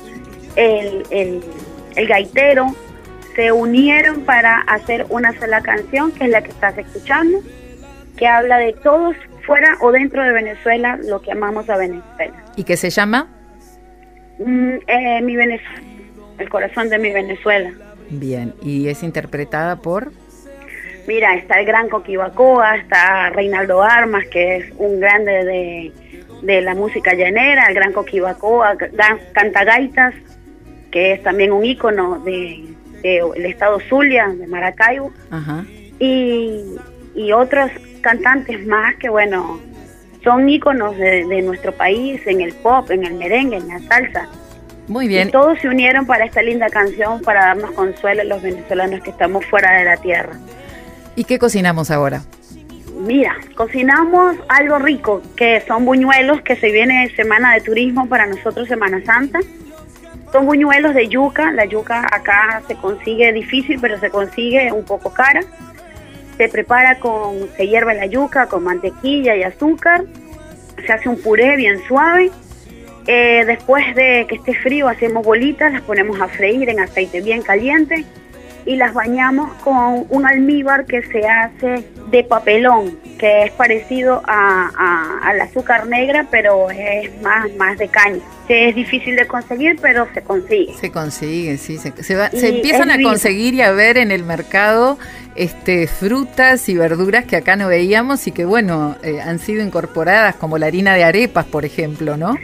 el, 0.55 1.03
el, 1.11 2.07
gaitero, 2.07 2.73
se 3.35 3.51
unieron 3.51 4.21
para 4.21 4.61
hacer 4.61 5.05
una 5.09 5.37
sola 5.37 5.59
canción, 5.61 6.13
que 6.13 6.23
es 6.23 6.29
la 6.29 6.41
que 6.41 6.51
estás 6.51 6.77
escuchando, 6.77 7.39
que 8.15 8.25
habla 8.25 8.57
de 8.57 8.71
todos 8.71 9.17
fuera 9.45 9.77
o 9.81 9.91
dentro 9.91 10.23
de 10.23 10.31
Venezuela, 10.31 10.97
lo 11.03 11.21
que 11.21 11.33
amamos 11.33 11.69
a 11.69 11.75
Venezuela. 11.75 12.41
¿Y 12.55 12.63
qué 12.63 12.77
se 12.77 12.89
llama? 12.89 13.27
Mm, 14.39 14.75
eh, 14.87 15.21
mi 15.21 15.35
Venezuela, 15.35 15.81
el 16.37 16.49
corazón 16.49 16.87
de 16.87 16.99
mi 16.99 17.11
Venezuela. 17.11 17.73
Bien, 18.09 18.53
¿y 18.61 18.87
es 18.87 19.03
interpretada 19.03 19.75
por? 19.75 20.13
Mira, 21.07 21.35
está 21.35 21.59
el 21.59 21.65
gran 21.65 21.87
Coquibacoa, 21.89 22.77
está 22.77 23.29
Reinaldo 23.29 23.83
Armas, 23.83 24.25
que 24.27 24.57
es 24.57 24.73
un 24.77 24.99
grande 24.99 25.91
de, 26.41 26.61
la 26.61 26.75
música 26.75 27.13
llanera, 27.13 27.65
el 27.67 27.75
gran 27.75 27.93
Coquibacoa, 27.93 28.75
canta 29.33 29.63
gaitas, 29.63 30.15
que 30.91 31.13
es 31.13 31.23
también 31.23 31.51
un 31.51 31.63
ícono 31.63 32.19
del 32.19 32.75
de, 33.01 33.21
el 33.35 33.45
estado 33.45 33.79
Zulia, 33.81 34.27
de 34.27 34.47
Maracaibo, 34.47 35.11
Y, 35.99 36.75
y 37.15 37.31
otros 37.31 37.71
cantantes 38.01 38.65
más 38.65 38.95
que, 38.95 39.09
bueno, 39.09 39.59
son 40.23 40.49
íconos 40.49 40.97
de, 40.97 41.25
de 41.25 41.41
nuestro 41.41 41.71
país 41.71 42.21
en 42.25 42.41
el 42.41 42.53
pop, 42.53 42.89
en 42.89 43.05
el 43.05 43.13
merengue, 43.13 43.57
en 43.57 43.67
la 43.67 43.79
salsa. 43.81 44.27
Muy 44.87 45.07
bien. 45.07 45.27
Y 45.27 45.31
todos 45.31 45.59
se 45.59 45.67
unieron 45.67 46.05
para 46.05 46.25
esta 46.25 46.41
linda 46.41 46.69
canción 46.69 47.21
para 47.21 47.45
darnos 47.45 47.71
consuelo 47.71 48.21
a 48.21 48.25
los 48.25 48.41
venezolanos 48.41 49.01
que 49.01 49.11
estamos 49.11 49.45
fuera 49.45 49.71
de 49.79 49.85
la 49.85 49.97
tierra. 49.97 50.33
¿Y 51.15 51.23
qué 51.23 51.39
cocinamos 51.39 51.91
ahora? 51.91 52.23
Mira, 52.99 53.36
cocinamos 53.56 54.38
algo 54.47 54.80
rico, 54.80 55.21
que 55.36 55.62
son 55.67 55.86
buñuelos, 55.86 56.41
que 56.41 56.56
se 56.56 56.71
viene 56.71 57.10
semana 57.15 57.54
de 57.54 57.62
turismo 57.62 58.08
para 58.08 58.25
nosotros, 58.25 58.67
Semana 58.67 59.04
Santa. 59.06 59.39
Son 60.32 60.45
buñuelos 60.45 60.93
de 60.93 61.08
yuca, 61.08 61.51
la 61.51 61.65
yuca 61.65 62.08
acá 62.12 62.62
se 62.67 62.75
consigue 62.75 63.32
difícil, 63.32 63.80
pero 63.80 63.99
se 63.99 64.10
consigue 64.10 64.71
un 64.71 64.84
poco 64.86 65.13
cara. 65.13 65.41
Se 66.38 66.49
prepara 66.49 66.99
con, 66.99 67.49
se 67.56 67.67
hierve 67.67 67.95
la 67.95 68.06
yuca 68.08 68.47
con 68.47 68.63
mantequilla 68.63 69.36
y 69.36 69.43
azúcar, 69.43 70.04
se 70.86 70.91
hace 70.91 71.08
un 71.08 71.21
puré 71.21 71.56
bien 71.56 71.80
suave 71.88 72.32
eh, 73.08 73.43
después 73.45 73.93
de 73.95 74.25
que 74.28 74.36
esté 74.36 74.56
frío 74.56 74.88
hacemos 74.88 75.23
bolitas, 75.23 75.71
las 75.71 75.82
ponemos 75.84 76.19
a 76.19 76.28
freír 76.28 76.69
en 76.69 76.80
aceite 76.80 77.21
bien 77.21 77.43
caliente 77.43 78.04
y 78.65 78.75
las 78.75 78.93
bañamos 78.93 79.54
con 79.63 80.06
un 80.10 80.25
almíbar 80.25 80.86
que 80.86 81.01
se 81.04 81.28
hace 81.28 81.88
de 82.07 82.23
papelón, 82.23 82.97
que 83.17 83.43
es 83.43 83.51
parecido 83.51 84.21
a, 84.25 85.19
al 85.23 85.41
azúcar 85.41 85.87
negra, 85.87 86.27
pero 86.29 86.69
es 86.69 87.09
más, 87.21 87.51
más 87.57 87.77
de 87.77 87.87
caña. 87.87 88.21
Que 88.47 88.69
es 88.69 88.75
difícil 88.75 89.15
de 89.15 89.25
conseguir, 89.25 89.77
pero 89.81 90.07
se 90.13 90.21
consigue. 90.21 90.73
Se 90.79 90.91
consigue, 90.91 91.57
sí. 91.57 91.77
Se, 91.77 91.91
se, 92.03 92.47
empiezan 92.47 92.91
a 92.91 93.01
conseguir 93.01 93.55
y 93.55 93.61
a 93.61 93.71
ver 93.71 93.97
en 93.97 94.11
el 94.11 94.23
mercado 94.23 94.99
este, 95.35 95.87
frutas 95.87 96.69
y 96.69 96.75
verduras 96.75 97.25
que 97.25 97.35
acá 97.35 97.55
no 97.55 97.67
veíamos 97.67 98.25
y 98.27 98.31
que, 98.31 98.45
bueno, 98.45 98.95
eh, 99.03 99.19
han 99.21 99.39
sido 99.39 99.63
incorporadas, 99.63 100.35
como 100.35 100.57
la 100.57 100.67
harina 100.67 100.95
de 100.95 101.03
arepas, 101.03 101.45
por 101.45 101.65
ejemplo, 101.65 102.17
¿no? 102.17 102.37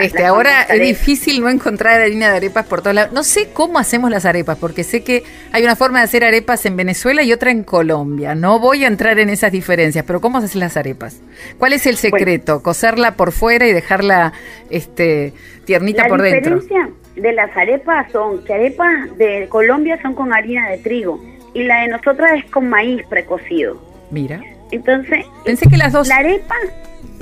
este, 0.00 0.24
ahora 0.24 0.62
es 0.62 0.80
difícil 0.80 1.40
no 1.40 1.48
encontrar 1.48 2.00
harina 2.00 2.30
de 2.30 2.36
arepas 2.36 2.66
por 2.66 2.80
todos 2.80 2.94
lados. 2.94 3.12
No 3.12 3.22
sé 3.24 3.50
cómo 3.52 3.78
hacemos 3.78 4.10
las 4.10 4.24
arepas, 4.24 4.58
porque 4.58 4.84
sé 4.84 5.02
que 5.02 5.22
hay 5.52 5.62
una 5.62 5.76
forma 5.76 6.00
de 6.00 6.04
hacer 6.04 6.24
arepas 6.24 6.66
en 6.66 6.76
Venezuela 6.76 7.22
y 7.22 7.32
otra 7.32 7.50
en 7.50 7.62
Colombia. 7.62 8.34
No 8.34 8.58
voy 8.58 8.84
a 8.84 8.88
entrar 8.88 9.01
en 9.06 9.30
esas 9.30 9.52
diferencias, 9.52 10.04
pero 10.06 10.20
¿cómo 10.20 10.38
haces 10.38 10.54
las 10.54 10.76
arepas? 10.76 11.20
¿Cuál 11.58 11.72
es 11.72 11.86
el 11.86 11.96
secreto? 11.96 12.62
¿Cocerla 12.62 13.16
por 13.16 13.32
fuera 13.32 13.66
y 13.66 13.72
dejarla 13.72 14.32
este, 14.70 15.32
tiernita 15.64 16.06
por 16.06 16.22
dentro? 16.22 16.56
La 16.56 16.60
diferencia 16.60 16.90
de 17.16 17.32
las 17.32 17.56
arepas 17.56 18.10
son 18.12 18.42
que 18.44 18.54
arepas 18.54 19.16
de 19.18 19.46
Colombia 19.48 20.00
son 20.02 20.14
con 20.14 20.32
harina 20.32 20.68
de 20.70 20.78
trigo 20.78 21.22
y 21.54 21.64
la 21.64 21.82
de 21.82 21.88
nosotras 21.88 22.32
es 22.44 22.50
con 22.50 22.68
maíz 22.68 23.02
precocido. 23.08 23.80
Mira. 24.10 24.40
Entonces, 24.70 25.26
pensé 25.44 25.68
que 25.68 25.76
las 25.76 25.92
dos. 25.92 26.08
La 26.08 26.16
arepa, 26.16 26.54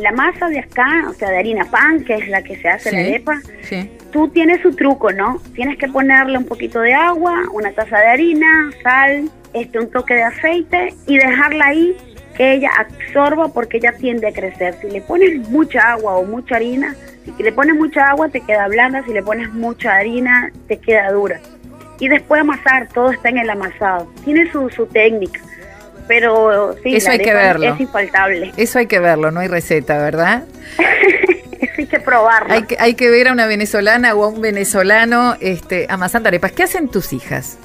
la 0.01 0.13
masa 0.13 0.49
de 0.49 0.59
acá, 0.59 1.07
o 1.09 1.13
sea, 1.15 1.31
de 1.31 1.39
harina 1.39 1.65
pan, 1.65 2.05
que 2.05 2.15
es 2.15 2.29
la 2.29 2.43
que 2.43 2.57
se 2.57 2.69
hace 2.69 2.93
la 2.93 3.01
arepa, 3.01 3.41
sí. 3.63 3.91
tú 4.13 4.29
tienes 4.29 4.61
su 4.63 4.75
truco, 4.75 5.13
¿no? 5.13 5.41
Tienes 5.55 5.79
que 5.79 5.89
ponerle 5.89 6.39
un 6.39 6.47
poquito 6.47 6.81
de 6.81 6.95
agua, 6.95 7.45
una 7.53 7.73
taza 7.73 7.99
de 7.99 8.07
harina, 8.07 8.71
sal, 8.83 9.31
este, 9.53 9.79
un 9.79 9.91
toque 9.91 10.15
de 10.15 10.23
aceite 10.23 10.95
y 11.07 11.19
dejarla 11.19 11.67
ahí 11.67 11.97
que 12.37 12.55
ella 12.55 12.71
absorba 12.79 13.49
porque 13.49 13.79
ella 13.79 13.93
tiende 13.93 14.29
a 14.29 14.33
crecer. 14.33 14.75
Si 14.81 14.91
le 14.91 15.01
pones 15.01 15.49
mucha 15.49 15.93
agua 15.93 16.17
o 16.17 16.25
mucha 16.25 16.57
harina, 16.57 16.95
si 17.37 17.43
le 17.43 17.53
pones 17.53 17.77
mucha 17.77 18.09
agua 18.09 18.29
te 18.29 18.41
queda 18.41 18.69
blanda, 18.69 19.03
si 19.05 19.13
le 19.13 19.23
pones 19.23 19.53
mucha 19.53 19.97
harina 19.97 20.51
te 20.69 20.79
queda 20.79 21.13
dura 21.13 21.41
y 22.01 22.09
después 22.09 22.41
amasar, 22.41 22.89
todo 22.89 23.11
está 23.11 23.29
en 23.29 23.39
el 23.39 23.51
amasado. 23.51 24.11
Tiene 24.25 24.51
su, 24.51 24.69
su 24.71 24.87
técnica, 24.87 25.41
pero 26.11 26.75
sí, 26.83 26.96
Eso 26.96 27.12
hay 27.12 27.20
que 27.20 27.33
verlo. 27.33 27.73
es 27.73 27.81
infaltable. 27.81 28.53
Eso 28.57 28.81
hay 28.81 28.87
que 28.87 28.99
verlo, 28.99 29.31
no 29.31 29.38
hay 29.38 29.46
receta, 29.46 29.96
¿verdad? 29.99 30.42
Hay 31.79 31.87
que 31.87 32.01
probarlo. 32.01 32.53
Hay 32.53 32.64
que, 32.64 32.77
hay 32.79 32.92
que 32.92 33.09
ver 33.09 33.29
a 33.29 33.33
una 33.33 33.46
venezolana 33.46 34.14
o 34.14 34.25
a 34.25 34.29
un 34.29 34.42
venezolano 34.42 35.37
este, 35.40 35.87
amasando 35.88 36.29
arepas. 36.29 36.53
¿Qué 36.53 36.62
hacen 36.62 36.88
tus 36.88 37.14
hijas? 37.14 37.59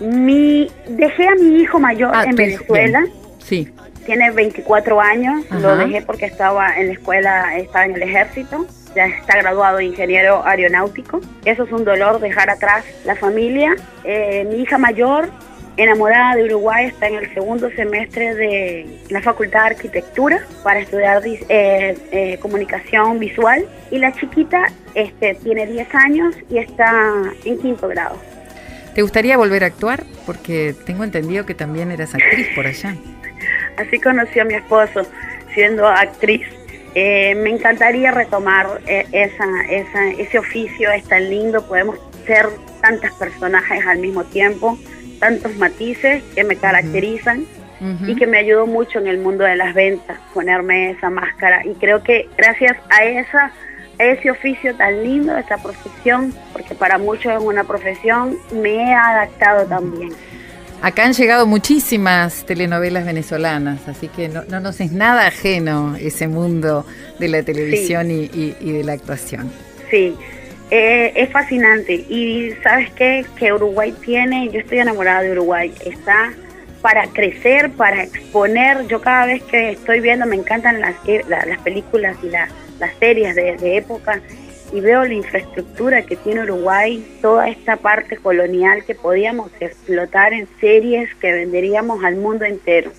Mi, 0.00 0.70
dejé 0.88 1.28
a 1.28 1.34
mi 1.34 1.60
hijo 1.60 1.78
mayor 1.78 2.12
ah, 2.14 2.24
en 2.24 2.34
Venezuela. 2.34 3.04
Sí. 3.44 3.70
Tiene 4.06 4.30
24 4.30 5.00
años. 5.02 5.44
Lo 5.50 5.76
dejé 5.76 6.00
porque 6.00 6.24
estaba 6.24 6.78
en 6.78 6.86
la 6.86 6.92
escuela, 6.94 7.56
estaba 7.58 7.84
en 7.84 7.94
el 7.96 8.02
ejército 8.04 8.66
ya 8.94 9.06
está 9.06 9.36
graduado 9.38 9.80
ingeniero 9.80 10.46
aeronáutico. 10.46 11.20
Eso 11.44 11.64
es 11.64 11.72
un 11.72 11.84
dolor 11.84 12.20
dejar 12.20 12.48
atrás 12.50 12.84
la 13.04 13.16
familia. 13.16 13.74
Eh, 14.04 14.46
mi 14.48 14.62
hija 14.62 14.78
mayor 14.78 15.30
enamorada 15.76 16.36
de 16.36 16.44
Uruguay, 16.44 16.86
está 16.86 17.08
en 17.08 17.16
el 17.16 17.34
segundo 17.34 17.70
semestre 17.70 18.34
de 18.34 19.00
la 19.10 19.20
Facultad 19.20 19.60
de 19.60 19.66
Arquitectura 19.74 20.46
para 20.62 20.80
estudiar 20.80 21.22
eh, 21.26 21.96
eh, 22.12 22.38
comunicación 22.40 23.18
visual 23.18 23.66
y 23.90 23.98
la 23.98 24.12
chiquita 24.12 24.66
este, 24.94 25.34
tiene 25.34 25.66
10 25.66 25.94
años 25.94 26.36
y 26.48 26.58
está 26.58 27.12
en 27.44 27.58
quinto 27.58 27.88
grado. 27.88 28.16
¿Te 28.94 29.02
gustaría 29.02 29.36
volver 29.36 29.64
a 29.64 29.66
actuar? 29.66 30.04
Porque 30.26 30.74
tengo 30.86 31.02
entendido 31.02 31.44
que 31.44 31.54
también 31.54 31.90
eras 31.90 32.14
actriz 32.14 32.48
por 32.54 32.66
allá. 32.66 32.94
Así 33.76 33.98
conocí 33.98 34.38
a 34.38 34.44
mi 34.44 34.54
esposo 34.54 35.02
siendo 35.52 35.86
actriz. 35.88 36.46
Eh, 36.94 37.34
me 37.34 37.50
encantaría 37.50 38.12
retomar 38.12 38.80
esa, 38.86 39.46
esa, 39.68 40.10
ese 40.16 40.38
oficio, 40.38 40.92
es 40.92 41.02
tan 41.08 41.28
lindo, 41.28 41.66
podemos 41.66 41.98
ser 42.24 42.46
tantos 42.80 43.10
personajes 43.12 43.84
al 43.84 43.98
mismo 43.98 44.22
tiempo 44.24 44.78
tantos 45.18 45.56
matices 45.56 46.22
que 46.34 46.44
me 46.44 46.56
caracterizan 46.56 47.44
y 48.06 48.16
que 48.16 48.26
me 48.26 48.38
ayudó 48.38 48.66
mucho 48.66 48.98
en 48.98 49.08
el 49.08 49.18
mundo 49.18 49.44
de 49.44 49.56
las 49.56 49.74
ventas, 49.74 50.18
ponerme 50.32 50.92
esa 50.92 51.10
máscara. 51.10 51.66
Y 51.66 51.74
creo 51.74 52.02
que 52.02 52.28
gracias 52.36 52.78
a 52.88 53.04
esa 53.04 53.52
ese 53.98 54.30
oficio 54.30 54.74
tan 54.74 55.02
lindo, 55.02 55.36
esa 55.36 55.58
profesión, 55.58 56.34
porque 56.52 56.74
para 56.74 56.98
muchos 56.98 57.32
es 57.32 57.40
una 57.40 57.64
profesión, 57.64 58.36
me 58.52 58.74
he 58.74 58.92
adaptado 58.92 59.66
también. 59.66 60.12
Acá 60.82 61.04
han 61.04 61.14
llegado 61.14 61.46
muchísimas 61.46 62.44
telenovelas 62.44 63.06
venezolanas, 63.06 63.88
así 63.88 64.08
que 64.08 64.28
no, 64.28 64.44
no 64.44 64.60
nos 64.60 64.80
es 64.80 64.92
nada 64.92 65.26
ajeno 65.26 65.96
ese 65.96 66.28
mundo 66.28 66.84
de 67.18 67.28
la 67.28 67.42
televisión 67.42 68.10
y, 68.10 68.28
y, 68.34 68.72
de 68.72 68.84
la 68.84 68.92
actuación. 68.92 69.50
Sí, 69.90 70.14
eh, 70.70 71.12
es 71.14 71.30
fascinante. 71.30 71.94
Y 71.94 72.52
sabes 72.62 72.90
qué, 72.92 73.24
que 73.36 73.52
Uruguay 73.52 73.94
tiene, 74.04 74.48
yo 74.50 74.60
estoy 74.60 74.78
enamorada 74.78 75.22
de 75.22 75.32
Uruguay, 75.32 75.72
está 75.84 76.32
para 76.82 77.06
crecer, 77.06 77.70
para 77.70 78.02
exponer, 78.02 78.86
yo 78.88 79.00
cada 79.00 79.24
vez 79.24 79.42
que 79.44 79.70
estoy 79.70 80.00
viendo 80.00 80.26
me 80.26 80.36
encantan 80.36 80.80
las, 80.80 80.94
eh, 81.06 81.22
las 81.26 81.58
películas 81.60 82.16
y 82.22 82.28
las 82.28 82.50
series 82.98 83.34
de, 83.34 83.56
de 83.56 83.78
época 83.78 84.20
y 84.74 84.80
veo 84.80 85.04
la 85.04 85.14
infraestructura 85.14 86.02
que 86.02 86.16
tiene 86.16 86.42
Uruguay, 86.42 87.06
toda 87.22 87.48
esta 87.48 87.76
parte 87.76 88.16
colonial 88.16 88.84
que 88.84 88.96
podíamos 88.96 89.52
explotar 89.60 90.32
en 90.32 90.48
series 90.60 91.08
que 91.20 91.32
venderíamos 91.32 92.02
al 92.02 92.16
mundo 92.16 92.44
entero. 92.44 92.90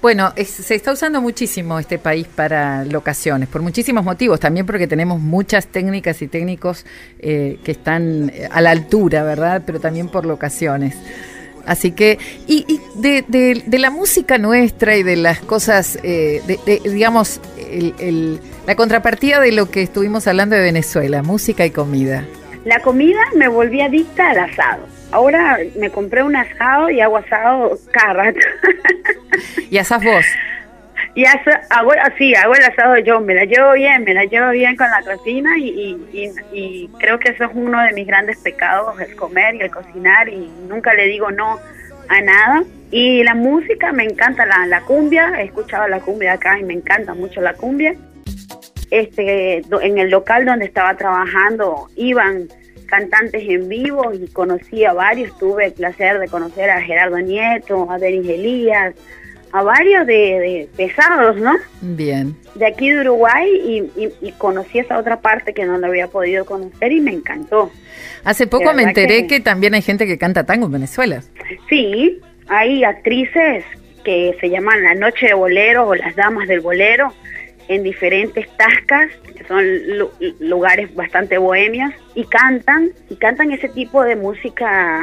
Bueno, 0.00 0.32
se 0.36 0.76
está 0.76 0.92
usando 0.92 1.20
muchísimo 1.20 1.80
este 1.80 1.98
país 1.98 2.28
para 2.28 2.84
locaciones, 2.84 3.48
por 3.48 3.62
muchísimos 3.62 4.04
motivos, 4.04 4.38
también 4.38 4.64
porque 4.64 4.86
tenemos 4.86 5.20
muchas 5.20 5.66
técnicas 5.66 6.22
y 6.22 6.28
técnicos 6.28 6.86
eh, 7.18 7.58
que 7.64 7.72
están 7.72 8.30
eh, 8.32 8.48
a 8.48 8.60
la 8.60 8.70
altura, 8.70 9.24
¿verdad? 9.24 9.62
Pero 9.66 9.80
también 9.80 10.06
por 10.06 10.26
locaciones. 10.26 10.94
Así 11.66 11.92
que, 11.92 12.18
y, 12.46 12.80
de, 12.94 13.64
la 13.78 13.90
música 13.90 14.38
nuestra 14.38 14.96
y 14.96 15.02
de 15.02 15.16
las 15.16 15.40
cosas, 15.40 15.98
eh, 16.02 16.42
de, 16.46 16.80
digamos, 16.88 17.40
la 18.66 18.74
contrapartida 18.74 19.40
de 19.40 19.52
lo 19.52 19.70
que 19.70 19.82
estuvimos 19.82 20.26
hablando 20.26 20.56
de 20.56 20.62
Venezuela, 20.62 21.22
música 21.22 21.66
y 21.66 21.70
comida. 21.70 22.24
La 22.64 22.80
comida 22.80 23.20
me 23.36 23.48
volví 23.48 23.80
adicta 23.80 24.30
al 24.30 24.38
asado. 24.38 24.86
Ahora 25.10 25.58
me 25.78 25.90
compré 25.90 26.22
un 26.22 26.34
asado 26.34 26.90
y 26.90 27.00
hago 27.00 27.18
asado 27.18 27.78
cada 27.92 28.32
¿Y 29.70 29.78
asas 29.78 30.02
vos? 30.02 30.24
Y 31.14 31.24
hago, 31.26 31.92
así, 32.02 32.34
hago 32.34 32.54
el 32.54 32.64
asado 32.64 32.98
yo, 32.98 33.20
me 33.20 33.34
la 33.34 33.44
llevo 33.44 33.72
bien, 33.74 34.02
me 34.02 34.14
la 34.14 34.24
llevo 34.24 34.50
bien 34.50 34.74
con 34.74 34.90
la 34.90 35.00
cocina 35.02 35.56
y, 35.56 35.96
y, 36.52 36.90
creo 36.98 37.20
que 37.20 37.30
eso 37.30 37.44
es 37.44 37.50
uno 37.54 37.80
de 37.82 37.92
mis 37.92 38.06
grandes 38.06 38.38
pecados, 38.38 39.00
el 39.00 39.14
comer 39.14 39.54
y 39.54 39.60
el 39.60 39.70
cocinar 39.70 40.28
y 40.28 40.50
nunca 40.68 40.92
le 40.94 41.06
digo 41.06 41.30
no 41.30 41.60
a 42.08 42.20
nada. 42.20 42.64
Y 42.96 43.24
la 43.24 43.34
música, 43.34 43.90
me 43.90 44.04
encanta 44.04 44.46
la, 44.46 44.68
la 44.68 44.82
cumbia, 44.82 45.32
he 45.40 45.46
escuchado 45.46 45.88
la 45.88 45.98
cumbia 45.98 46.34
acá 46.34 46.60
y 46.60 46.62
me 46.62 46.74
encanta 46.74 47.12
mucho 47.12 47.40
la 47.40 47.54
cumbia. 47.54 47.96
Este, 48.88 49.62
en 49.82 49.98
el 49.98 50.10
local 50.10 50.44
donde 50.44 50.66
estaba 50.66 50.96
trabajando 50.96 51.88
iban 51.96 52.46
cantantes 52.86 53.42
en 53.48 53.68
vivo 53.68 54.12
y 54.14 54.28
conocí 54.28 54.84
a 54.84 54.92
varios, 54.92 55.36
tuve 55.40 55.66
el 55.66 55.72
placer 55.72 56.20
de 56.20 56.28
conocer 56.28 56.70
a 56.70 56.80
Gerardo 56.82 57.18
Nieto, 57.18 57.90
a 57.90 57.98
Denis 57.98 58.28
Elías, 58.28 58.94
a 59.50 59.64
varios 59.64 60.06
de, 60.06 60.68
pesados, 60.76 61.36
¿no? 61.36 61.56
Bien. 61.80 62.36
De 62.54 62.64
aquí 62.64 62.90
de 62.90 63.00
Uruguay 63.00 63.90
y, 63.96 64.08
y, 64.24 64.30
conocí 64.38 64.78
esa 64.78 64.98
otra 64.98 65.20
parte 65.20 65.52
que 65.52 65.64
no 65.64 65.78
lo 65.78 65.88
había 65.88 66.06
podido 66.06 66.44
conocer 66.44 66.92
y 66.92 67.00
me 67.00 67.10
encantó. 67.10 67.72
Hace 68.22 68.46
poco 68.46 68.72
me 68.72 68.84
enteré 68.84 69.26
que... 69.26 69.40
también 69.40 69.74
hay 69.74 69.82
gente 69.82 70.06
que 70.06 70.16
canta 70.16 70.44
tango 70.44 70.66
en 70.66 70.72
Venezuela. 70.72 71.22
Sí, 71.68 72.20
hay 72.48 72.84
actrices 72.84 73.64
que 74.04 74.36
se 74.40 74.50
llaman 74.50 74.82
La 74.82 74.94
Noche 74.94 75.26
de 75.26 75.34
Bolero 75.34 75.88
o 75.88 75.94
Las 75.94 76.14
Damas 76.14 76.48
del 76.48 76.60
Bolero 76.60 77.12
en 77.68 77.82
diferentes 77.82 78.46
tascas, 78.56 79.10
que 79.36 79.44
son 79.44 79.64
lugares 80.38 80.94
bastante 80.94 81.38
bohemios, 81.38 81.92
y 82.14 82.24
cantan, 82.24 82.90
y 83.08 83.16
cantan 83.16 83.52
ese 83.52 83.68
tipo 83.70 84.02
de 84.02 84.16
música 84.16 85.02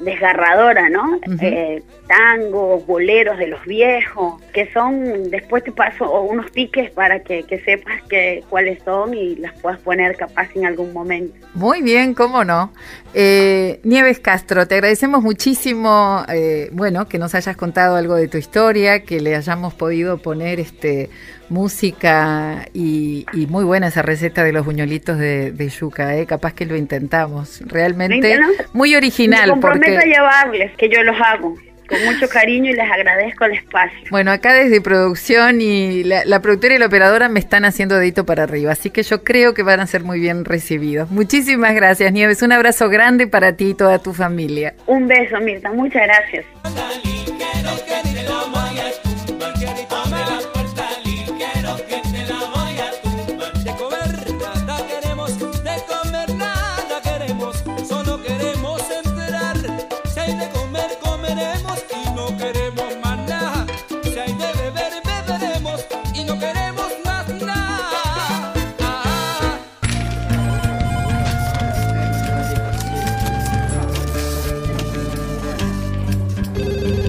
desgarradora, 0.00 0.88
¿no? 0.88 1.18
eh, 1.40 1.82
tangos, 2.06 2.86
boleros 2.86 3.38
de 3.38 3.48
los 3.48 3.64
viejos, 3.64 4.40
que 4.52 4.70
son, 4.72 5.30
después 5.30 5.64
te 5.64 5.72
paso 5.72 6.20
unos 6.22 6.50
piques 6.50 6.90
para 6.90 7.20
que, 7.20 7.44
sepas 7.64 8.02
que, 8.08 8.44
cuáles 8.48 8.82
son 8.84 9.14
y 9.14 9.36
las 9.36 9.52
puedas 9.60 9.80
poner 9.80 10.16
capaz 10.16 10.48
en 10.54 10.66
algún 10.66 10.92
momento. 10.92 11.34
Muy 11.54 11.82
bien, 11.82 12.14
cómo 12.14 12.44
no. 12.44 12.72
Eh, 13.14 13.80
Nieves 13.84 14.20
Castro, 14.20 14.66
te 14.68 14.74
agradecemos 14.74 15.22
muchísimo, 15.22 16.24
eh, 16.28 16.68
bueno, 16.72 17.08
que 17.08 17.18
nos 17.18 17.34
hayas 17.34 17.56
contado 17.56 17.96
algo 17.96 18.14
de 18.14 18.28
tu 18.28 18.38
historia, 18.38 19.02
que 19.04 19.20
le 19.20 19.34
hayamos 19.34 19.74
podido 19.74 20.18
poner 20.18 20.60
este 20.60 21.10
música 21.48 22.66
y, 22.72 23.26
muy 23.48 23.64
buena 23.64 23.88
esa 23.88 24.02
receta 24.02 24.44
de 24.44 24.52
los 24.52 24.64
buñuelitos 24.64 25.18
de, 25.18 25.68
yuca, 25.68 26.16
¿eh? 26.16 26.26
capaz 26.26 26.54
que 26.54 26.66
lo 26.66 26.76
intentamos, 26.76 27.60
realmente 27.66 28.38
muy 28.72 28.94
original. 28.94 29.46
Me 29.46 29.52
comprometo 29.52 29.98
a 29.98 30.04
llevarles, 30.04 30.72
que 30.76 30.88
yo 30.88 31.02
los 31.02 31.16
hago 31.20 31.56
con 31.86 32.04
mucho 32.04 32.28
cariño 32.28 32.70
y 32.70 32.74
les 32.74 32.90
agradezco 32.90 33.44
el 33.44 33.52
espacio. 33.52 33.98
Bueno, 34.10 34.30
acá 34.30 34.52
desde 34.52 34.80
producción 34.80 35.60
y 35.60 36.04
la, 36.04 36.40
productora 36.40 36.74
y 36.74 36.78
la 36.78 36.86
operadora 36.86 37.28
me 37.28 37.40
están 37.40 37.64
haciendo 37.64 37.96
dedito 37.96 38.26
para 38.26 38.42
arriba, 38.42 38.72
así 38.72 38.90
que 38.90 39.02
yo 39.02 39.24
creo 39.24 39.54
que 39.54 39.62
van 39.62 39.80
a 39.80 39.86
ser 39.86 40.02
muy 40.02 40.20
bien 40.20 40.44
recibidos. 40.44 41.10
Muchísimas 41.10 41.74
gracias, 41.74 42.12
Nieves. 42.12 42.42
Un 42.42 42.52
abrazo 42.52 42.88
grande 42.88 43.26
para 43.26 43.56
ti 43.56 43.70
y 43.70 43.74
toda 43.74 43.98
tu 43.98 44.12
familia. 44.12 44.74
Un 44.86 45.06
beso, 45.06 45.38
Mirta. 45.40 45.72
Muchas 45.72 46.02
gracias. 46.02 47.15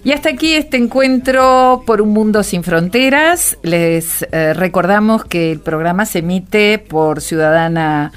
Y 0.08 0.14
hasta 0.14 0.30
aquí 0.30 0.54
este 0.54 0.78
encuentro 0.78 1.84
por 1.86 2.02
un 2.02 2.14
mundo 2.14 2.42
sin 2.42 2.64
fronteras. 2.64 3.58
Les 3.62 4.26
eh, 4.32 4.54
recordamos 4.54 5.26
que 5.26 5.52
el 5.52 5.60
programa 5.60 6.06
se 6.06 6.20
emite 6.20 6.80
por 6.80 7.20
ciudadana.uy 7.20 8.14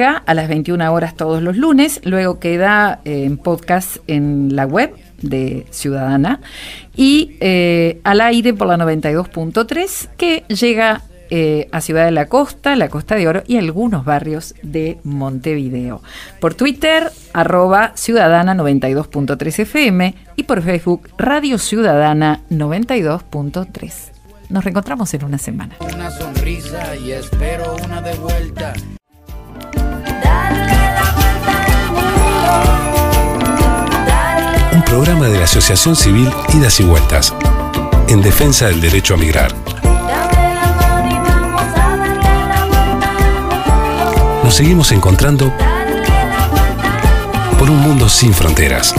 a 0.00 0.32
las 0.32 0.48
21 0.48 0.94
horas 0.94 1.14
todos 1.14 1.42
los 1.42 1.58
lunes. 1.58 2.00
Luego 2.04 2.38
queda 2.38 3.02
eh, 3.04 3.24
en 3.24 3.36
podcast 3.36 3.98
en 4.06 4.56
la 4.56 4.64
web 4.64 4.94
de 5.20 5.66
Ciudadana 5.68 6.40
y 6.96 7.36
eh, 7.40 8.00
al 8.04 8.22
aire 8.22 8.54
por 8.54 8.66
la 8.66 8.78
92.3 8.78 10.08
que 10.16 10.44
llega 10.48 11.02
eh, 11.30 11.68
a 11.70 11.80
Ciudad 11.80 12.04
de 12.04 12.10
la 12.10 12.26
Costa, 12.26 12.74
la 12.74 12.88
Costa 12.88 13.14
de 13.14 13.28
Oro 13.28 13.42
y 13.46 13.56
algunos 13.56 14.04
barrios 14.04 14.54
de 14.62 14.98
Montevideo. 15.04 16.02
Por 16.40 16.54
Twitter, 16.54 17.10
arroba 17.32 17.92
ciudadana 17.94 18.54
92.3 18.54 19.60
FM 19.60 20.14
y 20.36 20.42
por 20.42 20.62
Facebook, 20.62 21.08
Radio 21.18 21.58
Ciudadana 21.58 22.40
92.3. 22.50 23.92
Nos 24.48 24.64
reencontramos 24.64 25.14
en 25.14 25.24
una 25.24 25.38
semana. 25.38 25.76
Una 25.78 26.10
sonrisa 26.10 26.96
y 26.96 27.12
espero 27.12 27.76
una 27.84 28.02
de 28.02 28.14
vuelta. 28.16 28.72
Un 34.72 34.82
programa 34.82 35.28
de 35.28 35.38
la 35.38 35.44
Asociación 35.44 35.94
Civil 35.94 36.28
Idas 36.54 36.80
y 36.80 36.84
Vueltas, 36.84 37.32
en 38.08 38.20
defensa 38.22 38.66
del 38.66 38.80
derecho 38.80 39.14
a 39.14 39.16
migrar. 39.16 39.79
Seguimos 44.50 44.92
encontrando 44.92 45.52
por 47.58 47.70
un 47.70 47.80
mundo 47.80 48.08
sin 48.08 48.34
fronteras. 48.34 48.94